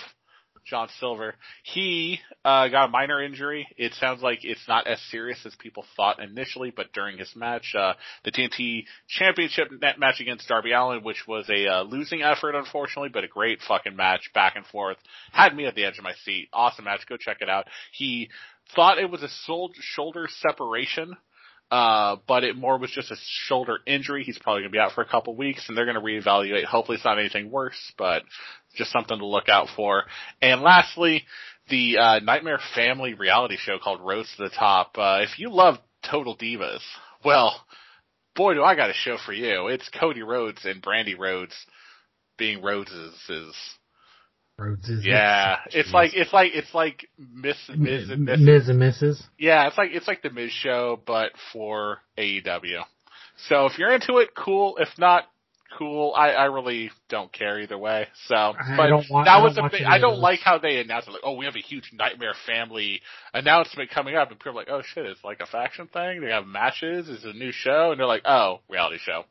[0.66, 1.34] John Silver.
[1.62, 3.66] He uh, got a minor injury.
[3.76, 7.74] It sounds like it's not as serious as people thought initially, but during his match,
[7.76, 7.94] uh,
[8.24, 13.10] the TNT Championship net match against Darby Allin, which was a uh, losing effort, unfortunately,
[13.12, 14.96] but a great fucking match, back and forth,
[15.32, 16.48] had me at the edge of my seat.
[16.52, 17.06] Awesome match.
[17.08, 17.66] Go check it out.
[17.92, 18.28] He
[18.74, 19.28] thought it was a
[19.80, 21.16] shoulder separation.
[21.70, 23.16] Uh, but it more was just a
[23.46, 24.24] shoulder injury.
[24.24, 26.64] He's probably going to be out for a couple weeks and they're going to reevaluate.
[26.64, 28.24] Hopefully it's not anything worse, but
[28.74, 30.04] just something to look out for.
[30.42, 31.24] And lastly,
[31.68, 34.96] the uh, Nightmare Family reality show called Rhodes to the Top.
[34.98, 36.82] Uh, if you love Total Divas,
[37.24, 37.64] well,
[38.34, 39.68] boy, do I got a show for you.
[39.68, 41.54] It's Cody Rhodes and Brandi Rhodes
[42.36, 42.90] being Rhodes'
[43.28, 43.54] is
[44.60, 45.56] Rhodes is yeah.
[45.72, 48.68] It's like it's like it's like Miss Miz and Miss Ms.
[48.68, 49.22] and Mrs.
[49.38, 52.82] yeah, it's like it's like the Miz show, but for AEW.
[53.48, 54.76] So if you're into it, cool.
[54.78, 55.24] If not,
[55.78, 56.12] cool.
[56.16, 58.08] I, I really don't care either way.
[58.26, 59.82] So, I but don't want- that was a big.
[59.82, 61.12] I don't like how they announced it.
[61.12, 63.00] Like, oh, we have a huge Nightmare Family
[63.32, 66.20] announcement coming up, and people are like, oh shit, it's like a faction thing.
[66.20, 67.08] They have matches.
[67.08, 69.24] It's a new show, and they're like, oh, reality show.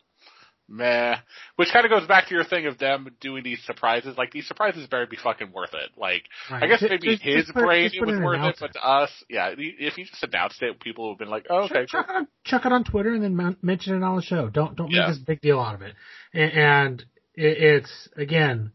[0.69, 1.15] Meh.
[1.55, 4.17] Which kind of goes back to your thing of them doing these surprises.
[4.17, 5.89] Like these surprises better be fucking worth it.
[5.97, 8.83] Like I guess Just- maybe just- his just brain it was worth it, but to
[8.87, 12.07] us, yeah, if you just announced it, people would have been like, oh, okay, chuck,
[12.07, 12.07] cool.
[12.07, 14.49] chuck it on, chuck it on Twitter and then mention it on the show.
[14.49, 15.07] Don't don't Yeah.
[15.07, 15.95] make this big deal out of it.
[16.33, 17.05] And, and
[17.35, 18.71] it, it's again,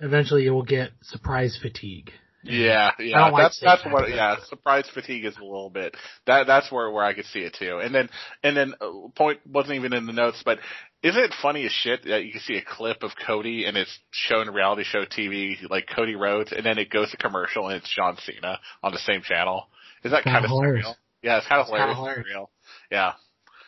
[0.00, 2.12] eventually you will get surprise fatigue.
[2.44, 4.08] Yeah, yeah, like that's that's what.
[4.10, 5.96] Yeah, surprise fatigue is a little bit.
[6.26, 7.78] That that's where where I could see it too.
[7.82, 8.10] And then
[8.42, 10.58] and then uh, point wasn't even in the notes, but
[11.02, 13.98] isn't it funny as shit that you can see a clip of Cody and it's
[14.10, 17.94] shown reality show TV like Cody Rhodes, and then it goes to commercial and it's
[17.94, 19.68] John Cena on the same channel.
[20.02, 20.86] Is that Kinda hilarious.
[20.86, 20.94] surreal?
[21.22, 22.24] Yeah, it's kind of It's kinda hilarious.
[22.26, 22.48] hilarious.
[22.90, 23.12] Yeah.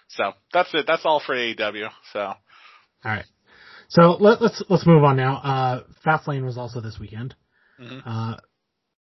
[0.08, 0.86] So that's it.
[0.86, 1.88] That's all for AEW.
[2.12, 2.36] So All
[3.04, 3.24] right.
[3.88, 5.36] So let, let's let's move on now.
[5.36, 7.34] Uh, Fastlane was also this weekend.
[7.80, 8.02] Mhm.
[8.04, 8.36] Uh,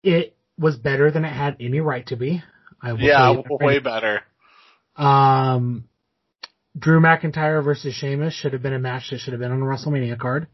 [0.08, 2.42] it was better than it had any right to be.
[2.82, 4.22] I will yeah, tell you that way better.
[4.96, 5.90] Um,
[6.78, 9.66] Drew McIntyre versus Sheamus should have been a match that should have been on a
[9.66, 10.48] WrestleMania card.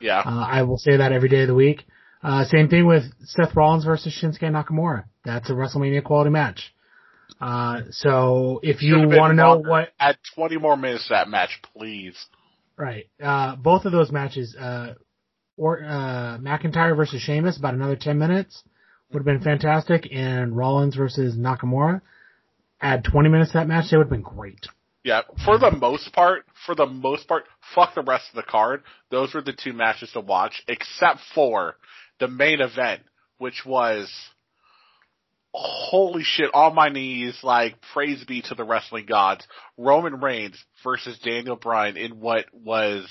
[0.00, 0.20] Yeah.
[0.20, 1.84] Uh, I will say that every day of the week.
[2.22, 5.04] Uh, same thing with Seth Rollins versus Shinsuke Nakamura.
[5.24, 6.72] That's a WrestleMania quality match.
[7.40, 11.60] Uh, so if you want to know what, Add 20 more minutes to that match,
[11.76, 12.14] please.
[12.76, 14.94] right, uh, both of those matches, uh,
[15.56, 18.62] or, uh, McIntyre versus Sheamus, about another 10 minutes
[19.12, 20.08] would have been fantastic.
[20.12, 22.00] And Rollins versus Nakamura,
[22.80, 24.66] add 20 minutes to that match, they would have been great.
[25.02, 27.44] Yeah, for the most part, for the most part,
[27.74, 28.82] fuck the rest of the card.
[29.10, 31.76] Those were the two matches to watch, except for
[32.18, 33.00] the main event,
[33.38, 34.12] which was
[35.52, 39.46] holy shit on my knees, like praise be to the wrestling gods.
[39.78, 43.08] Roman Reigns versus Daniel Bryan in what was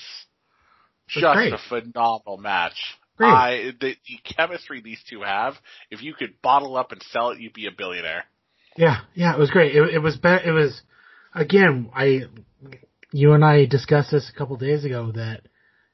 [1.16, 2.96] was just a phenomenal match.
[3.20, 3.28] Great.
[3.30, 5.54] I the, the chemistry these two have,
[5.90, 8.24] if you could bottle up and sell it, you'd be a billionaire.
[8.76, 9.76] Yeah, yeah, it was great.
[9.76, 10.80] It, it was be- it was
[11.34, 12.22] again, I
[13.12, 15.42] you and I discussed this a couple days ago that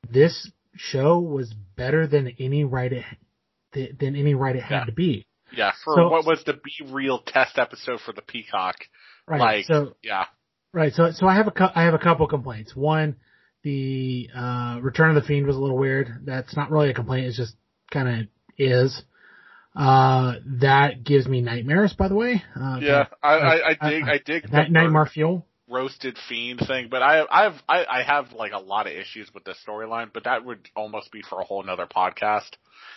[0.09, 3.05] this show was better than any right it
[3.72, 4.85] than any right it had Yeah.
[4.85, 5.27] to be.
[5.53, 8.77] Yeah, for So- what was the Be Real test episode for the Peacock.
[9.27, 9.41] Right.
[9.41, 10.27] Like, so yeah.
[10.72, 10.93] right.
[10.93, 12.77] So so I have a I have a couple complaints.
[12.77, 13.16] One,
[13.67, 16.23] the uh, Return of the Fiend was a little weird.
[16.25, 17.27] That's not really a complaint.
[17.27, 17.57] It's just
[17.91, 19.03] kind of is.
[19.75, 21.93] Uh, that gives me nightmares.
[21.93, 22.43] By the way.
[22.55, 25.45] Uh, Yeah, I, I, I I- dig, I dig Night, nightmare fuel.
[25.69, 29.45] roasted fiend thing, but I, I've, I, I have like a lot of issues with
[29.45, 32.51] this storyline, but that would almost be for a whole nother podcast.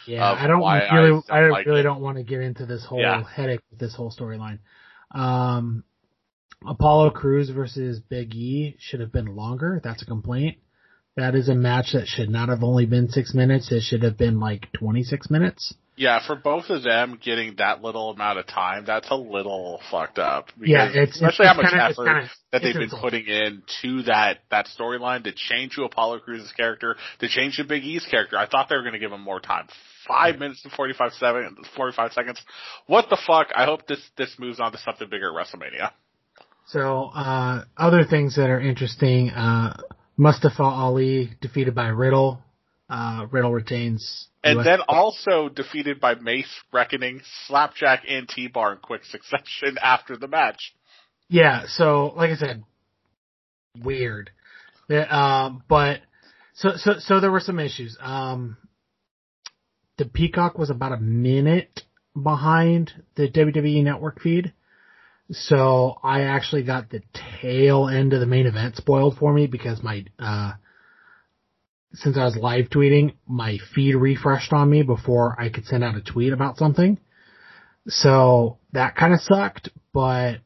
[0.06, 1.84] Yeah, I don't why I really, don't I, like really it.
[1.84, 3.24] don't want to get into this whole Yeah.
[3.28, 4.60] headache with this whole storyline.
[5.12, 5.84] Um,
[6.68, 9.80] Apollo Crews versus Big E should have been longer.
[9.84, 10.58] That's a complaint.
[11.16, 13.72] That is a match that should not have only been six minutes.
[13.72, 15.74] It should have been like 26 minutes.
[15.98, 20.18] Yeah, for both of them getting that little amount of time, that's a little fucked
[20.18, 20.48] up.
[20.62, 23.26] Yeah, it's- especially it's how much kinda- effort kinda- that they've been insulting.
[23.26, 27.66] putting in to that that storyline to change to Apollo Crews's character, to change to
[27.66, 28.38] Big E's character.
[28.38, 29.68] I thought they were going to give him more time.
[30.08, 32.42] Five minutes and 45 seconds, 45 seconds.
[32.86, 33.52] What the fuck?
[33.54, 35.92] I hope this this moves on to something bigger at WrestleMania.
[36.72, 39.76] So, uh, other things that are interesting, uh,
[40.18, 42.44] Mustafa Ali defeated by Riddle.
[42.88, 44.28] Uh, Riddle retains.
[44.44, 50.16] And US then also defeated by Mace, Reckoning, Slapjack, and T-Bar in quick succession after
[50.16, 50.74] the match.
[51.28, 52.64] Yeah, so like I said,
[53.80, 54.32] weird.
[54.88, 56.02] The, um, but
[56.54, 57.98] so so so there were some issues.
[58.00, 58.58] Um,
[59.98, 61.84] the Peacock was about a minute
[62.22, 64.54] behind the WWE Network feed,
[65.32, 67.02] so I actually got the
[67.42, 70.54] tail end of the main event spoiled for me because my uh,
[71.94, 75.96] since I was live tweeting, my feed refreshed on me before I could send out
[75.96, 77.00] a tweet about something.
[77.88, 80.40] So that kind of sucked, but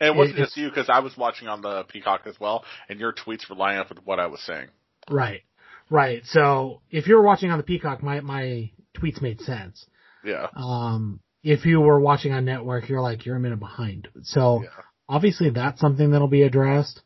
[0.00, 2.64] And it wasn't It- just you because I was watching on the Peacock as well,
[2.88, 4.68] and your tweets were lining up with what I was saying.
[5.10, 5.42] Right.
[5.88, 6.24] Right.
[6.26, 9.86] So if you were watching on the Peacock, my, my tweets made sense.
[10.24, 10.48] Yeah.
[10.56, 14.08] Um, if you were watching on network, you're like, you're a minute behind.
[14.24, 14.68] So Yeah.
[15.08, 17.00] obviously that's something that'll be addressed.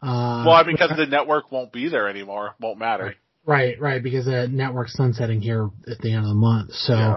[0.00, 3.16] Uh, Well, because the network won't be there anymore, won't matter.
[3.44, 6.72] right, right, because the network's sunsetting here at the end of the month.
[6.72, 7.16] So, Yeah.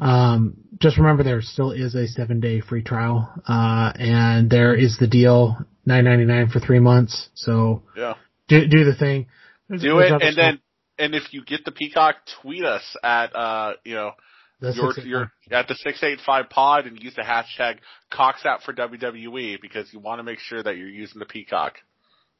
[0.00, 4.96] um, just remember there still is a seven day free trial, uh, and there is
[4.96, 7.28] the deal, nine ninety nine for three months.
[7.34, 8.14] So Yeah.
[8.48, 9.26] do, do the thing.
[9.68, 10.36] There's- Do there's it, and stuff.
[10.36, 10.60] then,
[10.98, 14.12] and if you get the Peacock, tweet us at, uh, you know,
[14.60, 15.06] The your, 685.
[15.50, 17.78] your, at the 685 pod and use the hashtag
[18.12, 21.74] CoxOut for WWE because you want to make sure that you're using the Peacock.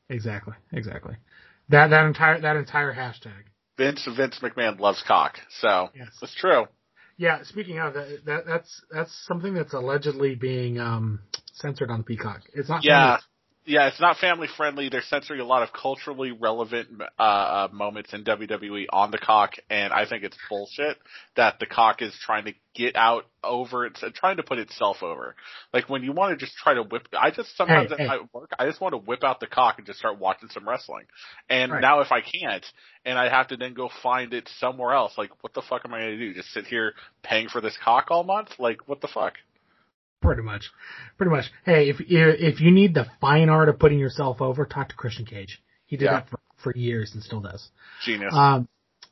[0.08, 1.16] Exactly, exactly.
[1.70, 3.44] That that entire that entire hashtag.
[3.76, 5.38] Vince, Vince McMahon loves cock.
[5.60, 6.08] So, Yes.
[6.22, 6.66] it's true.
[7.16, 7.42] Yeah.
[7.42, 11.20] Speaking of that, that that's that's something that's allegedly being um
[11.54, 12.42] censored on Peacock.
[12.54, 12.84] It's not.
[12.84, 13.18] Yeah.
[13.66, 14.90] Yeah, it's not family friendly.
[14.90, 16.88] They're censoring a lot of culturally relevant
[17.18, 20.98] uh, uh, moments in WWE on the cock, and I think it's bullshit
[21.36, 25.34] that the cock is trying to get out over it, trying to put itself over.
[25.72, 28.18] Like when you want to just try to whip, I just sometimes Hey, at hey.
[28.34, 31.06] work, I just want to whip out the cock and just start watching some wrestling.
[31.48, 31.80] And Right.
[31.80, 32.66] now if I can't,
[33.06, 35.94] and I have to then go find it somewhere else, like what the fuck am
[35.94, 36.34] I going to do?
[36.34, 36.92] Just sit here
[37.22, 38.50] paying for this cock all month?
[38.58, 39.34] Like what the fuck?
[40.24, 40.70] Pretty much,
[41.18, 41.44] pretty much.
[41.64, 44.94] Hey, if you if you need the fine art of putting yourself over, talk to
[44.94, 45.60] Christian Cage.
[45.86, 46.12] He did Yeah.
[46.20, 47.68] that for, for years and still does.
[48.04, 48.32] Genius.
[48.34, 48.66] Um,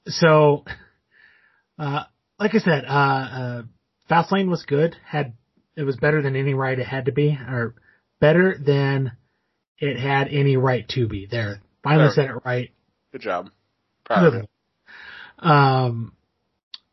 [0.07, 0.65] so,
[1.79, 2.05] uh,
[2.41, 3.63] like I said, uh, uh,
[4.11, 4.97] Fastlane was good.
[5.07, 5.35] Had
[5.77, 7.75] it was better than any right it had to be, or
[8.19, 9.13] better than
[9.79, 11.27] it had any right to be.
[11.27, 12.15] There, finally There.
[12.15, 12.71] said it right.
[13.13, 13.51] Good job.
[14.05, 14.47] Proud.
[15.39, 16.15] Um,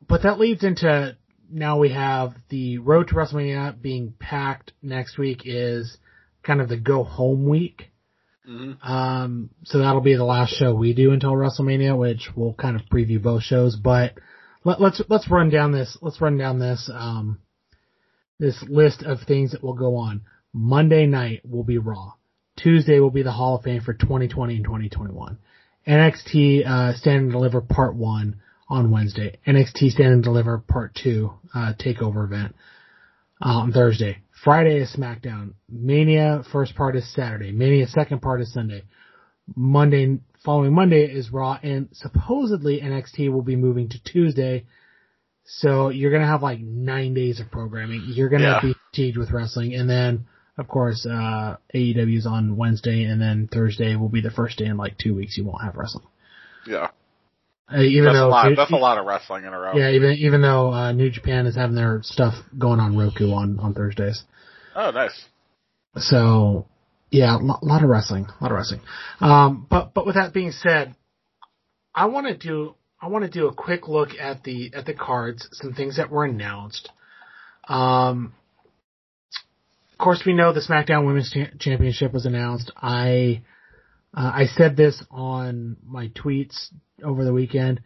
[0.07, 1.15] but that leads into
[1.51, 5.97] now we have the road to WrestleMania being packed next week is
[6.43, 7.91] kind of the go home week.
[8.45, 12.75] hmm Um, so that'll be the last show we do until WrestleMania, which we'll kind
[12.75, 13.75] of preview both shows.
[13.75, 14.13] But
[14.63, 15.97] let, let's let's run down this.
[16.01, 17.39] Let's run down this um
[18.39, 20.21] this list of things that will go on.
[20.53, 22.13] Monday night will be Raw.
[22.57, 25.37] Tuesday will be the Hall of Fame for 2020 and 2021.
[25.87, 29.37] NXT uh, Stand and Deliver Part One on Wednesday.
[29.47, 32.55] NXT Stand and Deliver Part Two uh, Takeover event
[33.43, 34.19] uh, on Thursday.
[34.43, 35.53] Friday is SmackDown.
[35.69, 37.51] Mania first part is Saturday.
[37.51, 38.83] Mania second part is Sunday.
[39.55, 44.65] Monday, following Monday is Raw, and supposedly NXT will be moving to Tuesday.
[45.45, 48.03] So you're gonna have like nine days of programming.
[48.05, 48.61] You're gonna Yeah.
[48.61, 50.25] be fatigued with wrestling, and then
[50.57, 54.77] of course uh, is on Wednesday, and then Thursday will be the first day in
[54.77, 56.05] like two weeks you won't have wrestling.
[56.67, 56.89] Yeah.
[57.71, 58.51] Uh, even That's a though lot.
[58.55, 59.75] That's a lot of wrestling in a row.
[59.75, 63.59] yeah, even even though uh, New Japan is having their stuff going on Roku on
[63.59, 64.23] on Thursdays.
[64.75, 65.25] Oh, nice.
[65.97, 66.67] So,
[67.11, 68.81] yeah, a lot, lot of wrestling, a lot of wrestling.
[69.19, 70.95] Um, but but with that being said,
[71.93, 74.93] I want to do I want to do a quick look at the at the
[74.93, 76.89] cards, some things that were announced.
[77.67, 78.33] Um,
[79.91, 82.71] of course, we know the SmackDown Women's Cha- Championship was announced.
[82.77, 83.41] I
[84.15, 86.55] uh, I said this on my tweets
[87.03, 87.81] over the weekend.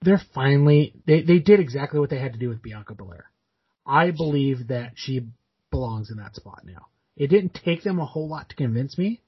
[0.00, 3.26] They're finally they they did exactly what they had to do with Bianca Belair.
[3.86, 5.26] I believe that she
[5.70, 6.86] belongs in that spot now.
[7.16, 9.20] It didn't take them a whole lot to convince me,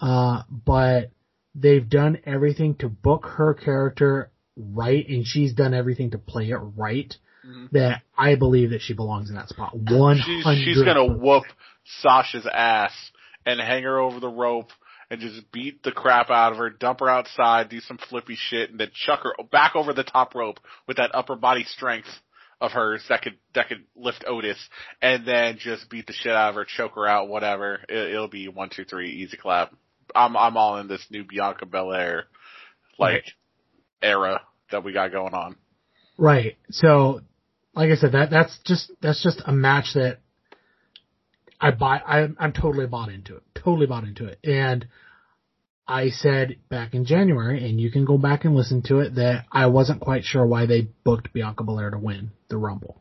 [0.00, 1.10] uh, but
[1.54, 6.56] they've done everything to book her character right, and she's done everything to play it
[6.56, 7.14] right.
[7.46, 7.70] Mhm.
[7.72, 9.76] That I believe that she belongs in that spot.
[9.76, 10.64] One She's, hundred.
[10.64, 11.44] she's gonna whoop
[11.84, 12.92] Sasha's ass
[13.44, 14.70] and hang her over the rope
[15.10, 18.70] and just beat the crap out of her, dump her outside, do some flippy shit,
[18.70, 22.08] and then chuck her back over the top rope with that upper body strength
[22.60, 24.58] of hers that could that could lift Otis,
[25.02, 27.80] and then just beat the shit out of her, choke her out, whatever.
[27.88, 29.72] It, it'll be one, two, three, easy clap.
[30.14, 32.24] I'm I'm all in this new Bianca Belair
[32.98, 33.32] like Right.
[34.02, 34.40] era
[34.70, 35.56] that we got going on.
[36.16, 36.56] Right.
[36.70, 37.20] So,
[37.74, 40.18] like I said, that that's just that's just a match that
[41.60, 42.00] I buy.
[42.06, 43.42] I'm I'm totally bought into it.
[43.54, 44.38] Totally bought into it.
[44.44, 44.86] And
[45.88, 49.44] I said back in January, and you can go back and listen to it, that
[49.52, 53.00] I wasn't quite sure why they booked Bianca Belair to win the Rumble.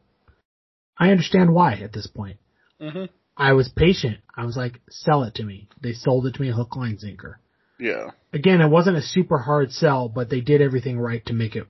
[0.97, 2.37] I understand why at this point.
[2.79, 3.05] Mm-hmm.
[3.37, 4.19] I was patient.
[4.35, 5.67] I was like, sell it to me.
[5.81, 7.39] They sold it to me hook, line, sinker.
[7.77, 8.11] Yeah.
[8.31, 11.67] Again, it wasn't a super hard sell, but they did everything right to make it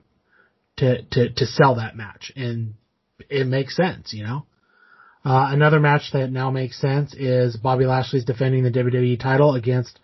[0.78, 2.76] to to to sell that match, and
[3.30, 4.46] it makes sense, you know.
[5.26, 10.00] Uh, another match that now makes sense is Bobby Lashley's defending the WWE title against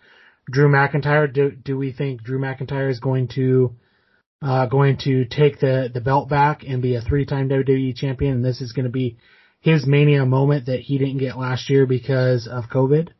[0.50, 1.32] Drew McIntyre.
[1.32, 3.72] Do do we think Drew McIntyre is going to
[4.42, 8.34] uh, going to take the the belt back and be a three time WWE champion?
[8.34, 9.16] And this is going to be
[9.60, 13.10] his mania moment that he didn't get last year because of COVID.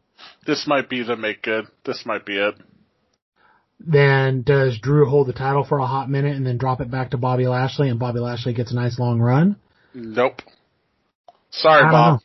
[0.45, 1.67] This might be the make good.
[1.85, 2.57] This might be it.
[3.79, 7.13] Then does Drew hold the title for a hot minute and then drop it back
[7.13, 9.57] to Bobby Lashley and Bobby Lashley gets a nice long run?
[9.95, 10.43] Nope.
[11.53, 12.15] Sorry, I Bob.
[12.15, 12.21] know.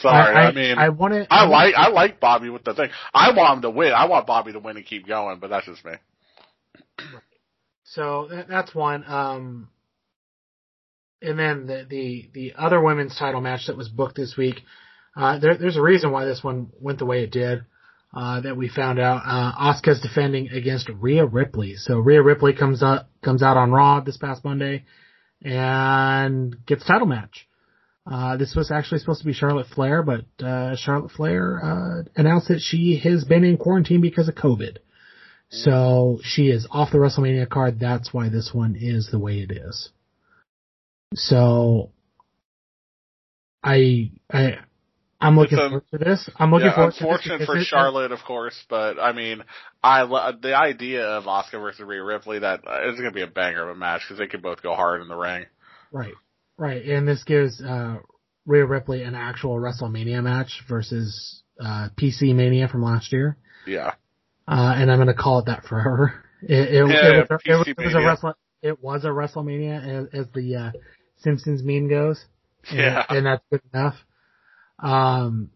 [0.00, 0.34] Sorry.
[0.34, 1.26] I, I, mean, I I, want to.
[1.30, 2.90] i like I like Bobby with the thing.
[3.12, 3.92] I want him to win.
[3.92, 5.92] I want Bobby to win and keep going, but that's just me.
[7.84, 9.04] So that's one.
[9.06, 9.68] Um,
[11.22, 14.56] and then the, the the other women's title match that was booked this week.
[15.16, 17.64] Uh, there, there's a reason why this one went the way it did.
[18.12, 19.22] Uh, that we found out.
[19.26, 21.74] Uh, Asuka's defending against Rhea Ripley.
[21.74, 24.84] So Rhea Ripley comes up comes out on Raw this past Monday
[25.42, 27.48] and gets title match.
[28.10, 32.48] Uh, this was actually supposed to be Charlotte Flair, but uh, Charlotte Flair uh, announced
[32.48, 34.78] that she has been in quarantine because of COVID.
[35.50, 37.78] So she is off the WrestleMania card.
[37.78, 39.90] That's why this one is the way it is.
[41.14, 41.92] So
[43.62, 44.58] I I
[45.20, 46.30] I'm looking It's, um, forward to this.
[46.36, 49.42] I'm looking yeah, forward to this unfortunate for Charlotte, of course, but I mean,
[49.82, 50.04] I
[50.40, 53.70] the idea of Asuka versus Rhea Ripley that uh, is going to be a banger
[53.70, 55.46] of a match because they can both go hard in the ring.
[55.92, 56.14] Right,
[56.56, 57.96] right, and this gives uh,
[58.46, 63.36] Rhea Ripley an actual WrestleMania match versus uh, PC Mania from last year.
[63.66, 63.94] Yeah,
[64.46, 66.24] uh, and I'm going to call it that for her.
[66.42, 69.04] It, it, Yeah, it, was, a, it, was, PC it was a wrestle, it was
[69.04, 70.72] a WrestleMania as, as the uh,
[71.18, 72.22] Simpsons meme goes.
[72.68, 73.04] And, Yeah.
[73.08, 73.94] and that's good enough.
[74.78, 75.50] Um,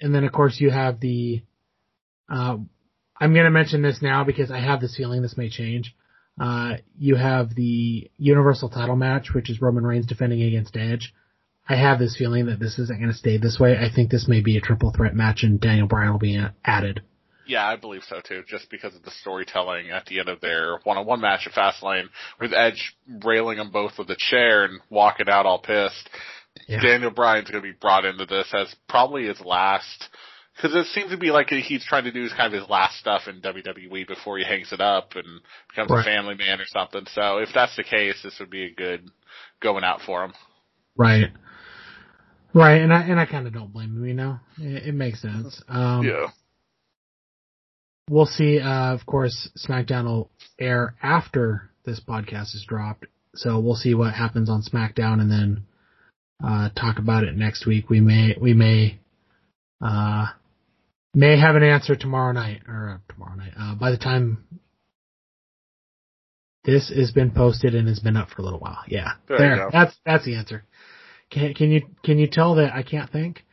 [0.00, 1.42] and then of course you have the.
[2.28, 2.56] Uh,
[3.20, 5.94] I'm going to mention this now because I have this feeling this may change.
[6.40, 11.14] Uh, you have the Universal Title match, which is Roman Reigns defending against Edge.
[11.68, 13.76] I have this feeling that this isn't going to stay this way.
[13.78, 17.02] I think this may be a triple threat match, and Daniel Bryan will be added.
[17.46, 18.42] yeah, I believe so too.
[18.46, 22.06] Just because of the storytelling at the end of their one-on-one match at Fastlane
[22.40, 26.10] with Edge railing them both with a chair and walking out all pissed.
[26.68, 26.80] Yeah.
[26.80, 30.08] Daniel Bryan's going to be brought into this as probably his last,
[30.54, 32.98] because it seems to be like he's trying to do his kind of his last
[32.98, 36.00] stuff in WWE before he hangs it up and becomes Right.
[36.00, 37.06] a family man or something.
[37.12, 39.10] So if that's the case, this would be a good
[39.60, 40.32] going out for him.
[40.96, 41.30] Right.
[42.52, 44.06] Right, and I and I kind of don't blame him.
[44.06, 45.60] You know, it, it makes sense.
[45.68, 46.28] Um, yeah.
[48.08, 48.60] We'll see.
[48.60, 50.30] Uh, of course, SmackDown will
[50.60, 55.62] air after this podcast is dropped, so we'll see what happens on SmackDown, and then
[56.44, 57.90] uh, talk about it next week.
[57.90, 58.98] We may we may
[59.84, 60.26] uh,
[61.14, 63.52] may have an answer tomorrow night or uh, tomorrow night.
[63.58, 64.44] Uh, by the time
[66.64, 69.56] this has been posted and has been up for a little while, yeah, There you
[69.56, 69.70] go.
[69.72, 70.64] That's that's the answer.
[71.30, 73.44] Can can you can you tell that I can't think?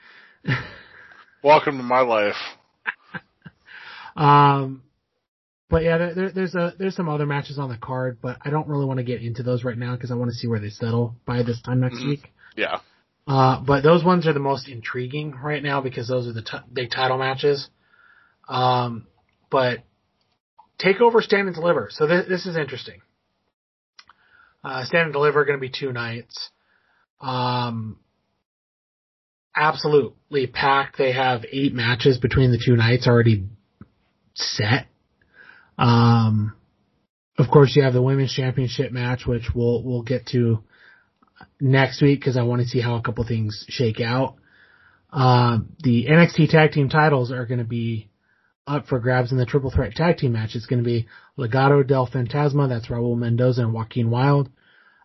[1.44, 2.36] Welcome to my life.
[4.14, 4.84] Um,
[5.70, 8.50] but yeah, there, there, there's a there's some other matches on the card, but I
[8.50, 10.60] don't really want to get into those right now because I want to see where
[10.60, 12.10] they settle by this time next Mhm.
[12.10, 12.34] week.
[12.58, 12.80] Yeah.
[13.28, 16.58] Uh, but those ones are the most intriguing right now because those are the t-
[16.74, 17.70] big title matches.
[18.50, 19.08] Um,
[19.50, 19.80] but
[20.80, 21.90] take over stand and deliver.
[21.92, 23.02] So this, this is interesting.
[24.64, 26.50] Uh, stand and deliver are going to be two nights.
[27.20, 27.98] Um,
[29.56, 30.98] absolutely packed.
[30.98, 33.46] They have eight matches between the two nights already
[34.34, 34.88] set.
[35.78, 36.54] Um,
[37.38, 40.64] of course, you have the women's championship match, which we'll we'll get to
[41.60, 44.36] next week because I want to see how a couple things shake out.
[45.12, 48.10] Um, the NXT tag team titles are going to be
[48.66, 50.56] up for grabs in the triple threat tag team match.
[50.56, 54.50] It's going to be Legado del Fantasma, that's Raul Mendoza and Joaquin Wilde,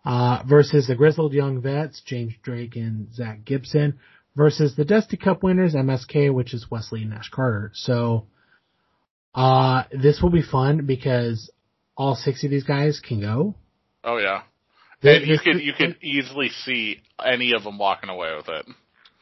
[0.04, 3.98] uh, versus the Grizzled Young Vets, James Drake and Zack Gibson,
[4.36, 7.72] versus the Dusty Cup winners, MSK, which is Wesley and Nash Carter.
[7.74, 8.26] So,
[9.34, 11.50] uh, this will be fun because
[11.96, 13.54] all six of these guys can go.
[14.04, 14.42] Oh yeah.
[15.02, 18.66] And you could you could easily see any of them walking away with it.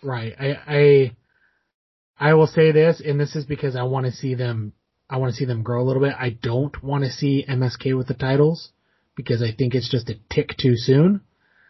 [0.02, 0.34] Right.
[0.38, 4.72] I, I, I will say this, and this is because I want to see them,
[5.08, 6.14] I want to see them grow a little bit.
[6.18, 8.70] I don't want to see MSK with the titles
[9.16, 11.20] because I think it's just a tick too soon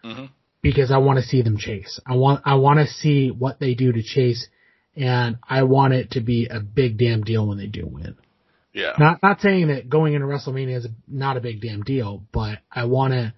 [0.02, 0.26] hmm
[0.61, 2.00] because I want to see them chase.
[2.07, 4.48] I want, I want to see what they do to chase
[4.96, 8.16] and I want it to be a big damn deal when they do win.
[8.72, 8.94] Yeah.
[8.98, 12.86] Not, not saying that going into WrestleMania is not a big damn deal, but I
[12.86, 13.34] want to,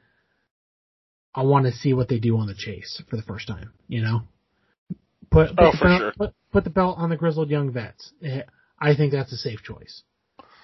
[1.36, 4.00] I want to see what they do on the chase for the first time, you
[4.02, 4.22] know?
[5.30, 6.12] Put, put, Oh, belt, sure.
[6.16, 8.10] put, put the belt on the grizzled young vets.
[8.80, 10.02] I think that's a safe choice.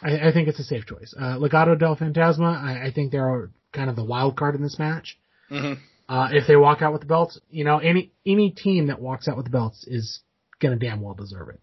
[0.03, 1.15] I, I think it's a safe choice.
[1.17, 4.79] Uh, Legado del Fantasma, I, I think they're kind of the wild card in this
[4.79, 5.19] match.
[5.49, 5.75] hmm
[6.09, 9.29] Uh, if they walk out with the belts, you know, any, any team that walks
[9.29, 10.21] out with the belts is
[10.61, 11.61] gonna damn well deserve it.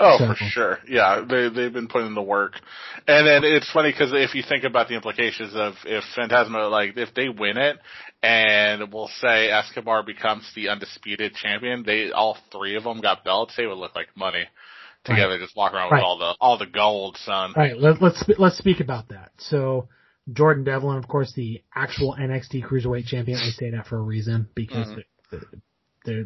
[0.00, 0.78] Oh, for sure.
[0.88, 2.52] Yeah, they they've been putting in the work,
[3.06, 6.96] and then it's funny because if you think about the implications of if Fantasma like
[6.96, 7.78] if they win it,
[8.22, 13.54] and we'll say Escobar becomes the undisputed champion, they all three of them got belts.
[13.56, 14.44] They would look like money
[15.04, 15.98] together, just walk around Right.
[15.98, 17.54] with all the all the gold, son.
[17.56, 19.30] All right, let, let's let's speak about that.
[19.38, 19.88] So,
[20.32, 23.38] Jordan Devlin, of course, the actual NXT Cruiserweight Champion.
[23.38, 25.02] I say that for a reason because Mhm.
[25.30, 25.46] the, the,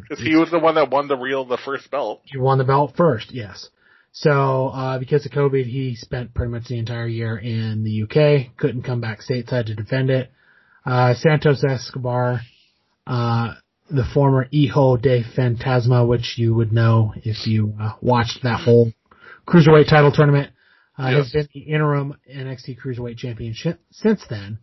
[0.07, 2.21] Because he was the one that won the real the first belt.
[2.25, 3.31] he won the belt first.
[3.31, 3.69] Yes.
[4.11, 8.55] So, uh, because of COVID, he spent pretty much the entire year in the UK.
[8.57, 10.31] Couldn't come back stateside to defend it.
[10.85, 12.41] Uh, Santos Escobar,
[13.07, 13.55] uh,
[13.89, 18.91] the former Hijo de Fantasma, which you would know if you uh, watched that whole
[19.47, 20.51] cruiserweight title tournament,
[20.97, 24.59] uh, has been the interim NXT Cruiserweight championship since then.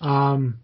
[0.00, 0.60] Um,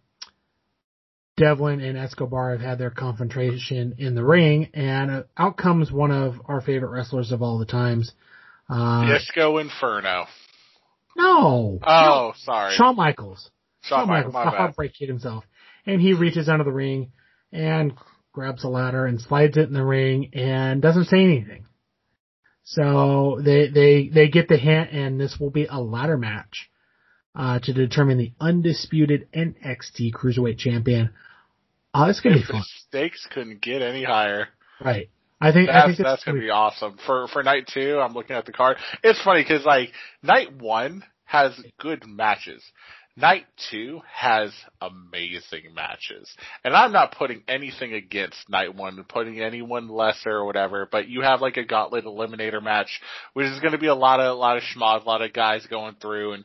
[1.36, 6.10] Devlin and Escobar have had their confrontation in the ring, and uh, out comes one
[6.10, 8.12] of our favorite wrestlers of all the times.
[8.70, 10.26] Uh, Disco Inferno.
[11.16, 11.78] No.
[11.82, 12.74] Oh, sorry.
[12.74, 13.50] Shawn Michaels.
[13.82, 15.44] Shawn Michaels, my the heartbreak kid himself.
[15.86, 17.12] And he reaches under the ring
[17.52, 17.92] and
[18.32, 21.66] grabs a ladder and slides it in the ring and doesn't say anything.
[22.64, 26.68] So they, they, they get the hint and this will be a ladder match,
[27.36, 31.10] uh, to determine the undisputed NXT Cruiserweight Champion.
[31.98, 34.48] Oh, it's gonna be If the stakes couldn't get any higher.
[34.84, 35.08] Right.
[35.40, 37.98] I think, I think that's gonna be awesome for for night two.
[37.98, 38.76] I'm looking at the card.
[39.02, 39.92] It's funny because like
[40.22, 42.62] night one has good matches.
[43.18, 44.52] Night two has
[44.82, 46.28] amazing matches,
[46.62, 50.86] and I'm not putting anything against night one, putting anyone lesser or whatever.
[50.90, 53.00] But you have like a gauntlet eliminator match,
[53.32, 55.32] which is going to be a lot of a lot of schmoz, a lot of
[55.32, 56.44] guys going through and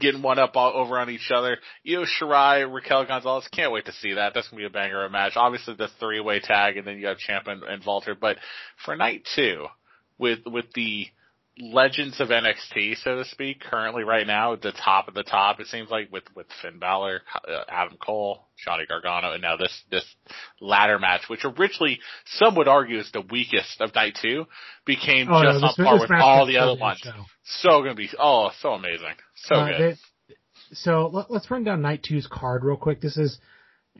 [0.00, 1.58] getting one up all over on each other.
[1.86, 4.32] Io Shirai, Raquel Gonzalez, can't wait to see that.
[4.32, 5.32] That's gonna be a banger of a match.
[5.36, 8.16] Obviously the three way tag, and then you have Champ and, and Walter.
[8.18, 8.38] But
[8.86, 9.66] for night two,
[10.16, 11.08] with with the
[11.58, 15.58] legends of NXT, so to speak, currently right now at the top of the top,
[15.60, 19.82] it seems like with with Finn Balor, uh, Adam Cole, Johnny Gargano, and now this
[19.90, 20.04] this
[20.60, 24.46] ladder match, which originally some would argue is the weakest of night two,
[24.84, 26.98] became Oh, no, just this- on par with all the other ones.
[26.98, 27.24] show.
[27.44, 29.96] So gonna be oh so amazing, so Uh, good.
[30.28, 30.34] they-
[30.72, 33.00] so let, us run down night two's card real quick.
[33.00, 33.38] This is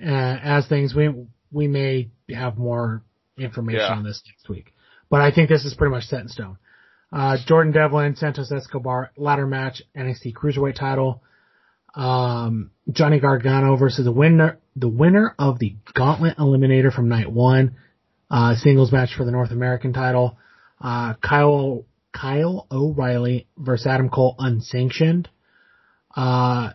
[0.02, 1.08] uh, as things we
[1.52, 3.02] we may have more
[3.38, 3.92] information Yeah.
[3.94, 4.74] on this next week,
[5.08, 6.58] but I think this is pretty much set in stone.
[7.12, 11.22] Uh, Jordan Devlin, Santos Escobar, ladder match, NXT Cruiserweight title.
[11.94, 17.76] Um, Johnny Gargano versus the winner, the winner of the Gauntlet Eliminator from night one,
[18.30, 20.36] uh, singles match for the North American title.
[20.80, 25.30] Uh, Kyle, Kyle O'Reilly versus Adam Cole unsanctioned.
[26.14, 26.70] Uh,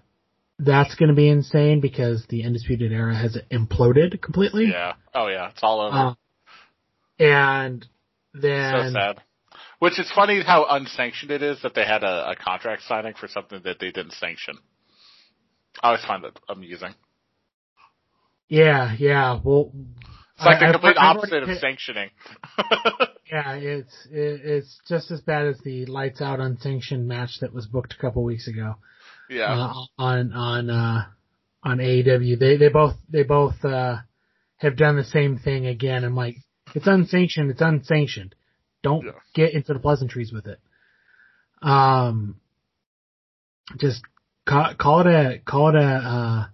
[0.58, 4.70] that's going to be insane because the Undisputed Era has imploded completely.
[4.72, 5.98] yeah, oh yeah, it's all over.
[5.98, 6.14] Uh,
[7.24, 7.86] and
[8.42, 9.22] so sad.
[9.82, 13.28] Which is funny how unsanctioned it is that they had a, a contract signing for
[13.28, 14.60] something that they didn't sanction.
[15.82, 16.94] I always find that amusing.
[18.48, 19.72] yeah, yeah, well,
[20.36, 22.10] It's like I- the complete I've opposite of sanctioning.
[23.32, 27.66] Yeah, it's it, it's just as bad as the lights out unsanctioned match that was
[27.66, 28.76] booked a couple weeks ago.
[29.30, 29.54] Yeah.
[29.54, 31.06] Uh, on on uh
[31.64, 32.38] on AEW.
[32.38, 34.00] They they both they both uh
[34.58, 36.04] have done the same thing again.
[36.04, 36.36] I'm like,
[36.76, 37.52] it's unsanctioned.
[37.52, 38.36] It's unsanctioned.
[38.84, 39.12] Don't Yeah.
[39.34, 40.60] get into the pleasantries with it.
[41.62, 42.40] Um,
[43.78, 44.02] just
[44.46, 46.46] call, call it a call it a uh,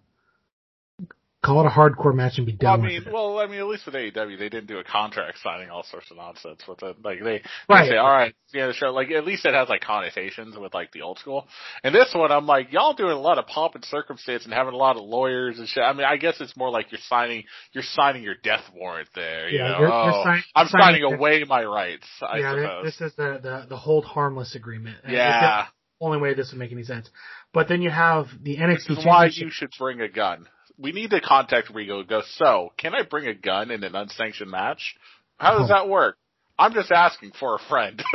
[1.47, 3.13] call it a hardcore match and be Well, I done mean, with it.
[3.13, 6.11] well, I mean, at least with AEW, they didn't do a contract signing all sorts
[6.11, 6.97] of nonsense with it.
[7.03, 7.89] Like they, they Right.
[7.89, 8.87] say, all right, yeah, the show.
[8.91, 11.47] Like at least it has like connotations with like the old school.
[11.83, 14.73] And this one, I'm like, y'all doing a lot of pomp and circumstance and having
[14.73, 15.83] a lot of lawyers and shit.
[15.83, 19.49] I mean, I guess it's more like you're signing, you're signing your death warrant there.
[19.49, 22.07] You Yeah, know, you're- you're oh, sign- I'm signing signing away my rights.
[22.21, 22.83] I yeah, suppose.
[22.85, 24.97] this is the, the the hold harmless agreement.
[25.07, 25.67] Yeah,
[25.99, 27.09] the only way this would make any sense.
[27.53, 30.47] But then you have the NXT this is why you should bring a gun.
[30.79, 33.95] We need to contact Regal and go, so, can I bring a gun in an
[33.95, 34.95] unsanctioned match?
[35.37, 36.17] How does that work?
[36.59, 38.01] I'm just asking for a friend.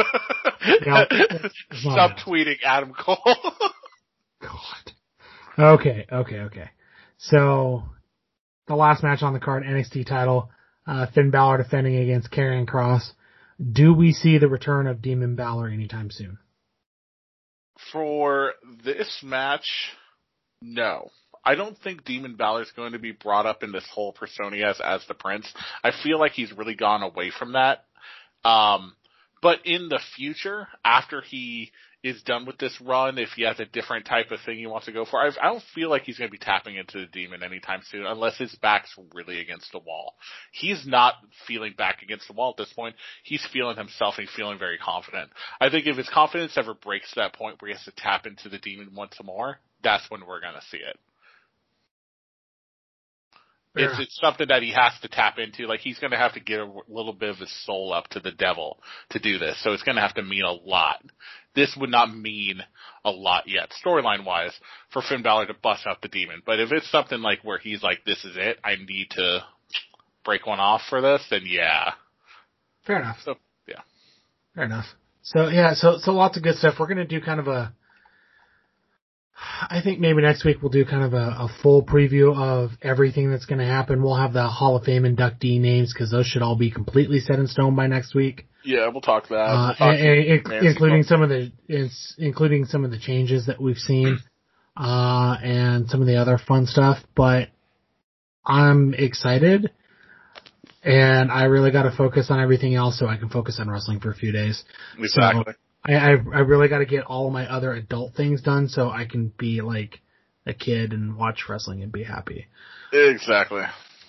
[0.65, 3.19] Yeah, it's not Subtweeting Adam Cole.
[4.41, 4.93] God.
[5.59, 6.71] Okay, okay, okay.
[7.19, 7.83] So
[8.69, 10.51] the last match on the card, NXT title,
[10.87, 13.11] uh, Finn Balor defending against Karrion Kross.
[13.61, 16.39] Do we see the return of Demon Balor anytime soon?
[17.91, 18.55] for
[18.85, 19.91] this match,
[20.61, 21.11] no.
[21.45, 24.57] I don't think Demon Balor is going to be brought up in this whole persona
[24.59, 25.53] as as the prince.
[25.82, 27.84] I feel like he's really gone away from that.
[28.45, 28.95] Um,
[29.40, 31.72] but in the future, after he
[32.03, 34.86] is done with this run, if he has a different type of thing he wants
[34.86, 37.07] to go for, I, I don't feel like he's going to be tapping into the
[37.07, 40.14] demon anytime soon, unless his back's really against the wall.
[40.53, 41.14] He's not
[41.47, 42.97] feeling back against the wall at this point.
[43.22, 45.30] He's feeling himself and feeling very confident.
[45.61, 48.26] I think if his confidence ever breaks to that point where he has to tap
[48.26, 50.99] into the demon once more, that's when we're going to see it.
[53.75, 55.66] It's, it's something that he has to tap into.
[55.66, 58.20] Like he's going to have to get a little bit of his soul up to
[58.20, 58.79] the devil
[59.11, 59.62] to do this.
[59.62, 61.03] So it's going to have to mean a lot.
[61.55, 62.61] This would not mean
[63.05, 64.53] a lot yet, storyline wise,
[64.91, 66.43] for Finn Balor to bust out the demon.
[66.45, 68.59] But if it's something like where he's like, "This is it.
[68.64, 69.45] I need to
[70.25, 71.93] break one off for this," then yeah.
[72.87, 73.18] Fair enough.
[73.23, 73.35] So
[73.68, 73.81] yeah,
[74.55, 74.87] Fair enough.
[75.23, 76.75] So yeah, so so lots of good stuff.
[76.79, 77.75] We're gonna do kind of a.
[79.62, 81.16] I think maybe next week we'll do kind of a,
[81.47, 84.03] a full preview of everything that's going to happen.
[84.03, 87.38] We'll have the Hall of Fame inductee names because those should all be completely set
[87.38, 88.47] in stone by next week.
[88.64, 88.88] yeah.
[88.88, 89.34] We'll talk that.
[89.36, 91.53] uh, We'll talk and- and to inc- Nancy including some of the
[92.18, 94.18] including some of the changes that we've seen,
[94.76, 96.99] uh, and some of the other fun stuff.
[97.14, 97.49] But
[98.45, 99.70] I'm excited,
[100.82, 104.01] and I really got to focus on everything else so I can focus on wrestling
[104.01, 104.64] for a few days.
[104.99, 105.55] exactly.
[105.85, 109.07] I I, I really got to get all my other adult things done so I
[109.07, 110.01] can be like
[110.47, 112.47] a kid and watch wrestling and be happy.
[112.93, 113.62] Exactly.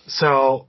[0.07, 0.67] So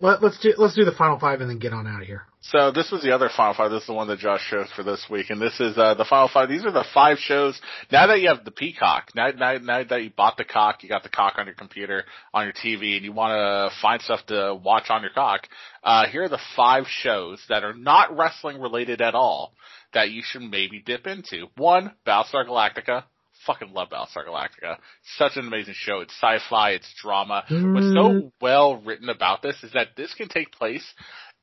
[0.00, 2.26] let, let's do let's do the final five and then get on out of here.
[2.50, 3.70] So this was the other Final Five.
[3.70, 6.04] This is the one that Josh chose for this week, and this is uh, the
[6.04, 6.50] Final Five.
[6.50, 7.58] These are the five shows.
[7.90, 10.90] Now that you have the Peacock, now, now, now that you bought the cock, you
[10.90, 14.20] got the cock on your computer, on your TV, and you want to find stuff
[14.26, 15.48] to watch on your cock.
[15.82, 19.54] Uh, here are the five shows that are not wrestling related at all
[19.94, 21.46] that you should maybe dip into.
[21.56, 23.04] One, Battlestar Galactica.
[23.46, 24.76] Fucking love Battlestar Galactica.
[25.16, 26.00] Such an amazing show.
[26.00, 26.70] It's sci-fi.
[26.70, 27.44] It's drama.
[27.48, 28.32] What's so mm.
[28.40, 30.84] well written about this is that this can take place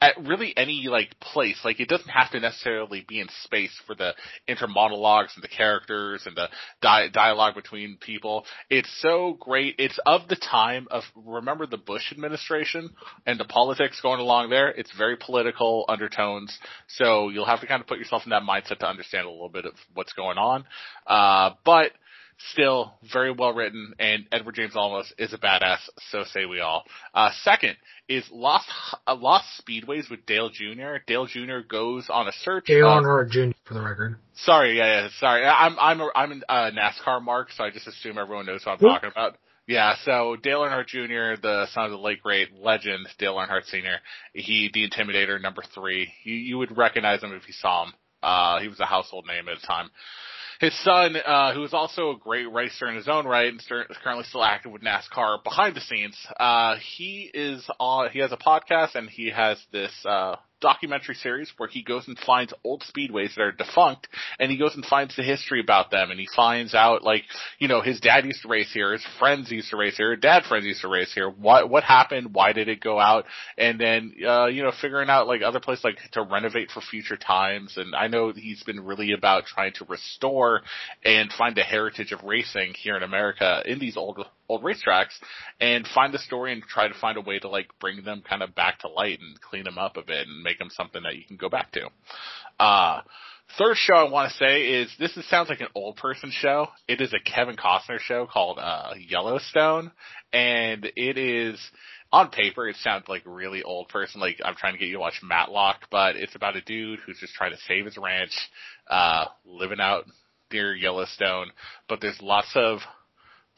[0.01, 1.59] at really any like place.
[1.63, 4.13] Like it doesn't have to necessarily be in space for the
[4.49, 6.49] intermonologues and the characters and the
[6.81, 8.45] di- dialogue between people.
[8.69, 9.75] It's so great.
[9.77, 12.89] It's of the time of remember the Bush administration
[13.27, 14.69] and the politics going along there.
[14.69, 16.57] It's very political undertones.
[16.87, 19.49] So you'll have to kind of put yourself in that mindset to understand a little
[19.49, 20.65] bit of what's going on.
[21.05, 21.91] Uh, but
[22.49, 25.79] still very well written, and Edward James Olmos is a badass.
[26.09, 26.83] So say we all.
[27.13, 27.77] Uh, second
[28.07, 28.67] is Lost
[29.07, 30.97] uh, Lost Speedways with Dale Jr.
[31.05, 31.59] Dale Jr.
[31.67, 32.65] goes on a search.
[32.65, 33.51] Dale of- Earnhardt Jr.
[33.65, 34.17] for the record.
[34.35, 35.45] Sorry, yeah, yeah, sorry.
[35.45, 38.73] I'm I'm a, I'm a uh, NASCAR mark, so I just assume everyone knows what
[38.73, 39.37] I'm talking about.
[39.67, 43.97] Yeah, so Dale Earnhardt Jr., the son of the late great legend Dale Earnhardt Sr.,
[44.33, 46.11] he the Intimidator number three.
[46.23, 47.93] You you would recognize him if you saw him.
[48.23, 49.89] Uh, he was a household name at the time.
[50.61, 53.97] His son, uh, who is also a great racer in his own right and is
[54.03, 58.37] currently still active with NASCAR behind the scenes, uh, he is on, he has a
[58.37, 63.35] podcast and he has this, uh, documentary series where he goes and finds old speedways
[63.35, 64.07] that are defunct
[64.39, 67.23] and he goes and finds the history about them and he finds out like,
[67.59, 70.43] you know, his dad used to race here, his friends used to race here, dad
[70.43, 73.25] friends used to race here, what, what happened, why did it go out,
[73.57, 77.17] and then, uh, you know, figuring out like other places like to renovate for future
[77.17, 77.77] times.
[77.77, 80.61] And I know he's been really about trying to restore
[81.03, 85.13] and find the heritage of racing here in America in these old old racetracks
[85.59, 88.43] and find the story and try to find a way to like bring them kind
[88.43, 91.15] of back to light and clean them up a bit and make them something that
[91.15, 91.87] you can go back to.
[92.59, 93.01] Uh,
[93.57, 96.67] third show I want to say is this is, sounds like an old person show.
[96.87, 99.91] It is a Kevin Costner show called uh, Yellowstone,
[100.31, 101.59] and it is
[102.11, 104.21] on paper it sounds like really old person.
[104.21, 107.19] Like I'm trying to get you to watch Matlock, but it's about a dude who's
[107.19, 108.33] just trying to save his ranch,
[108.89, 110.05] uh, living out
[110.51, 111.51] near Yellowstone.
[111.87, 112.79] But there's lots of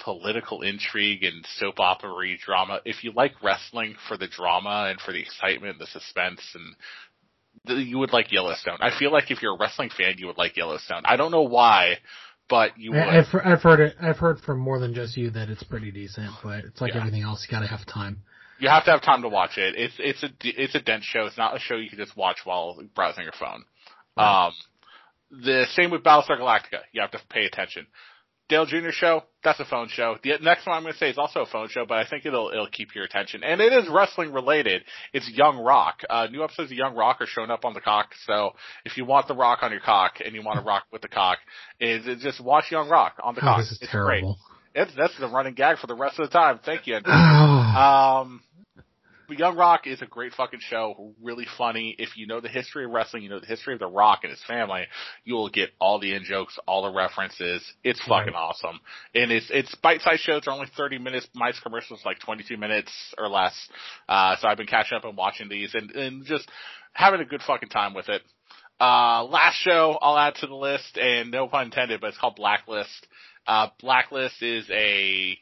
[0.03, 2.79] political intrigue and soap opera drama.
[2.85, 6.75] If you like wrestling for the drama and for the excitement, the suspense, and
[7.65, 8.77] the, you would like Yellowstone.
[8.81, 11.03] I feel like if you're a wrestling fan, you would like Yellowstone.
[11.05, 11.95] I don't know why,
[12.49, 12.99] but you would.
[12.99, 13.95] I've, I've heard it.
[14.01, 16.99] I've heard from more than just you that it's pretty decent, but it's like yeah.
[16.99, 17.45] everything else.
[17.47, 18.21] You gotta have time.
[18.59, 19.75] You have to have time to watch it.
[19.77, 21.25] It's it's a it's a dense show.
[21.25, 23.63] It's not a show you can just watch while browsing your phone.
[24.15, 24.47] Right.
[24.47, 24.53] Um,
[25.31, 26.81] the same with Battlestar Galactica.
[26.91, 27.87] You have to pay attention.
[28.49, 28.91] Dale Jr.
[28.91, 30.17] show, that's a phone show.
[30.21, 32.25] The next one I'm going to say is also a phone show, but I think
[32.25, 33.43] it'll it'll keep your attention.
[33.43, 34.83] And it is wrestling related.
[35.13, 36.01] It's Young Rock.
[36.09, 38.09] Uh, new episodes of Young Rock are showing up on the cock.
[38.25, 38.51] So
[38.85, 41.07] if you want the rock on your cock and you want to rock with the
[41.07, 41.37] cock,
[41.79, 43.57] is just watch Young Rock on the oh, cock.
[43.59, 44.37] This is it's terrible.
[44.73, 44.87] Great.
[44.87, 46.59] It's that's the running gag for the rest of the time.
[46.65, 46.95] Thank you.
[47.05, 48.41] um,
[49.29, 51.95] Young Rock is a great fucking show, really funny.
[51.97, 54.31] If you know the history of wrestling, you know the history of The Rock and
[54.31, 54.85] his family,
[55.23, 57.63] you will get all the in jokes, all the references.
[57.83, 58.39] It's fucking right.
[58.39, 58.79] awesome.
[59.15, 60.43] And it's, it's bite-sized shows.
[60.45, 61.27] They're only 30 minutes.
[61.33, 63.53] My commercials like 22 minutes or less.
[64.07, 66.49] Uh, so I've been catching up and watching these and, and just
[66.93, 68.21] having a good fucking time with it.
[68.79, 72.35] Uh, last show I'll add to the list and no pun intended, but it's called
[72.35, 73.07] Blacklist.
[73.47, 75.37] Uh, Blacklist is a,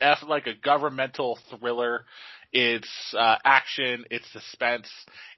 [0.00, 2.04] F like a governmental thriller
[2.52, 4.88] it's uh, action, it's suspense.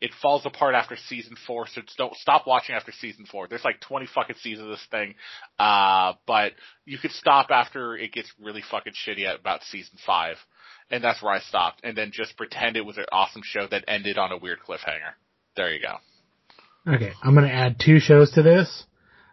[0.00, 3.48] It falls apart after season four, so don't stop watching after season four.
[3.48, 5.14] There's like 20 fucking seasons of this thing,
[5.58, 6.52] uh, but
[6.86, 10.36] you could stop after it gets really fucking shitty at about season five,
[10.90, 11.80] and that's where I stopped.
[11.84, 15.12] And then just pretend it was an awesome show that ended on a weird cliffhanger.
[15.54, 16.94] There you go.
[16.94, 18.84] Okay, I'm gonna add two shows to this.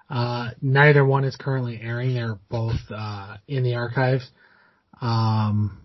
[0.09, 2.13] Uh, neither one is currently airing.
[2.13, 4.29] They're both uh, in the archives.
[5.01, 5.77] Um,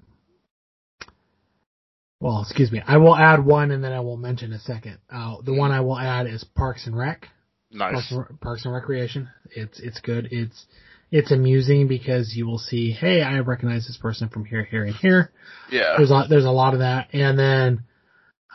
[2.24, 2.80] well, excuse me.
[2.86, 4.96] I will add one and then I will mention a second.
[5.12, 7.28] Uh, the one I will add is Parks and Rec.
[7.70, 7.92] Nice.
[7.92, 9.28] Parks and, Parks and Recreation.
[9.50, 10.28] It's, it's good.
[10.30, 10.64] It's,
[11.10, 14.94] it's amusing because you will see, hey, I recognize this person from here, here, and
[14.94, 15.32] here.
[15.70, 15.96] Yeah.
[15.98, 17.08] There's a, there's a lot of that.
[17.12, 17.84] And then,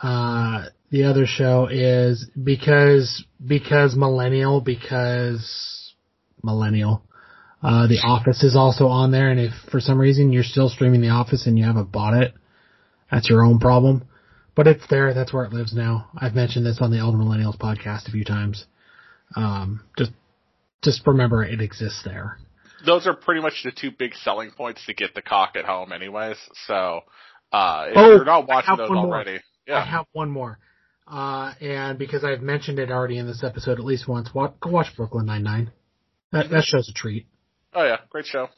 [0.02, 5.94] uh, the other show is because, because millennial, because
[6.42, 7.04] millennial.
[7.62, 11.02] Uh, The Office is also on there, and if for some reason you're still streaming
[11.02, 12.34] The Office and you haven't bought it,
[13.10, 14.04] that's your own problem.
[14.54, 15.14] But it's there.
[15.14, 16.10] That's where it lives now.
[16.16, 18.66] I've mentioned this on the Elder Millennials podcast a few times.
[19.36, 20.10] Um, just,
[20.82, 22.38] just remember it exists there.
[22.84, 25.92] Those are pretty much the two big selling points to get the cock at home
[25.92, 26.36] anyways.
[26.66, 27.02] So,
[27.52, 29.32] uh, if oh, you're not watching those already.
[29.32, 29.40] More.
[29.66, 29.78] Yeah.
[29.78, 30.58] I have one more.
[31.06, 34.70] Uh, and because I've mentioned it already in this episode at least once, watch, go
[34.70, 35.70] watch Brooklyn Nine-Nine.
[36.32, 37.26] That, that show's a treat.
[37.74, 38.48] Oh yeah, great show.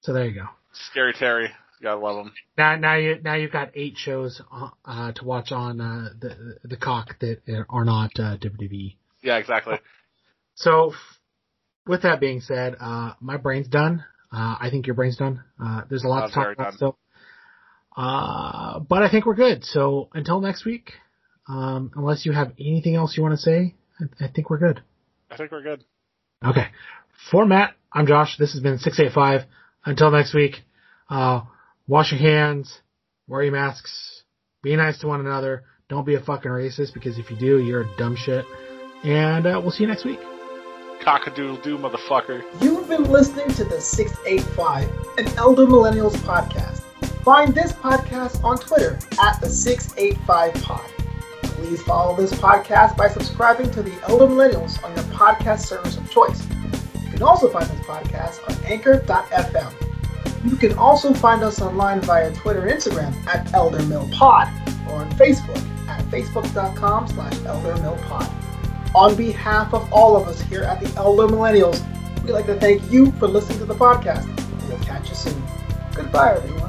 [0.00, 0.46] So there you go.
[0.72, 1.50] Scary Terry.
[1.82, 2.32] Gotta love them.
[2.56, 4.40] Now, now you now you've got eight shows
[4.84, 8.96] uh, to watch on uh, the the cock that are not uh, WWE.
[9.22, 9.76] Yeah, exactly.
[10.54, 10.92] So,
[11.86, 14.04] with that being said, uh, my brain's done.
[14.32, 15.42] Uh, I think your brain's done.
[15.62, 16.72] Uh, there's a lot to talk about done.
[16.76, 16.98] still.
[17.96, 19.64] Uh, but I think we're good.
[19.64, 20.92] So until next week,
[21.48, 24.82] um, unless you have anything else you want to say, I, I think we're good.
[25.30, 25.84] I think we're good.
[26.44, 26.66] Okay.
[27.30, 28.36] For Matt, I'm Josh.
[28.38, 29.48] This has been 685.
[29.84, 30.62] Until next week,
[31.08, 31.42] uh,
[31.86, 32.80] wash your hands,
[33.26, 34.24] wear your masks,
[34.62, 35.64] be nice to one another.
[35.88, 38.46] Don't be a fucking racist because if you do, you're a dumb shit.
[39.04, 40.20] And uh, we'll see you next week.
[41.00, 42.42] Cockadoodle doo, motherfucker.
[42.62, 44.88] You've been listening to the 685,
[45.18, 46.80] an Elder Millennials podcast.
[47.22, 50.90] Find this podcast on Twitter at the 685 Pod.
[51.42, 56.10] Please follow this podcast by subscribing to the Elder Millennials on your podcast service of
[56.10, 56.42] choice.
[57.04, 59.93] You can also find this podcast on anchor.fm.
[60.44, 65.62] You can also find us online via Twitter and Instagram at ElderMillPod or on Facebook
[65.88, 68.94] at facebook.com slash ElderMillPod.
[68.94, 71.82] On behalf of all of us here at the Elder Millennials,
[72.22, 74.28] we'd like to thank you for listening to the podcast.
[74.68, 75.42] We'll catch you soon.
[75.94, 76.63] Goodbye, everyone.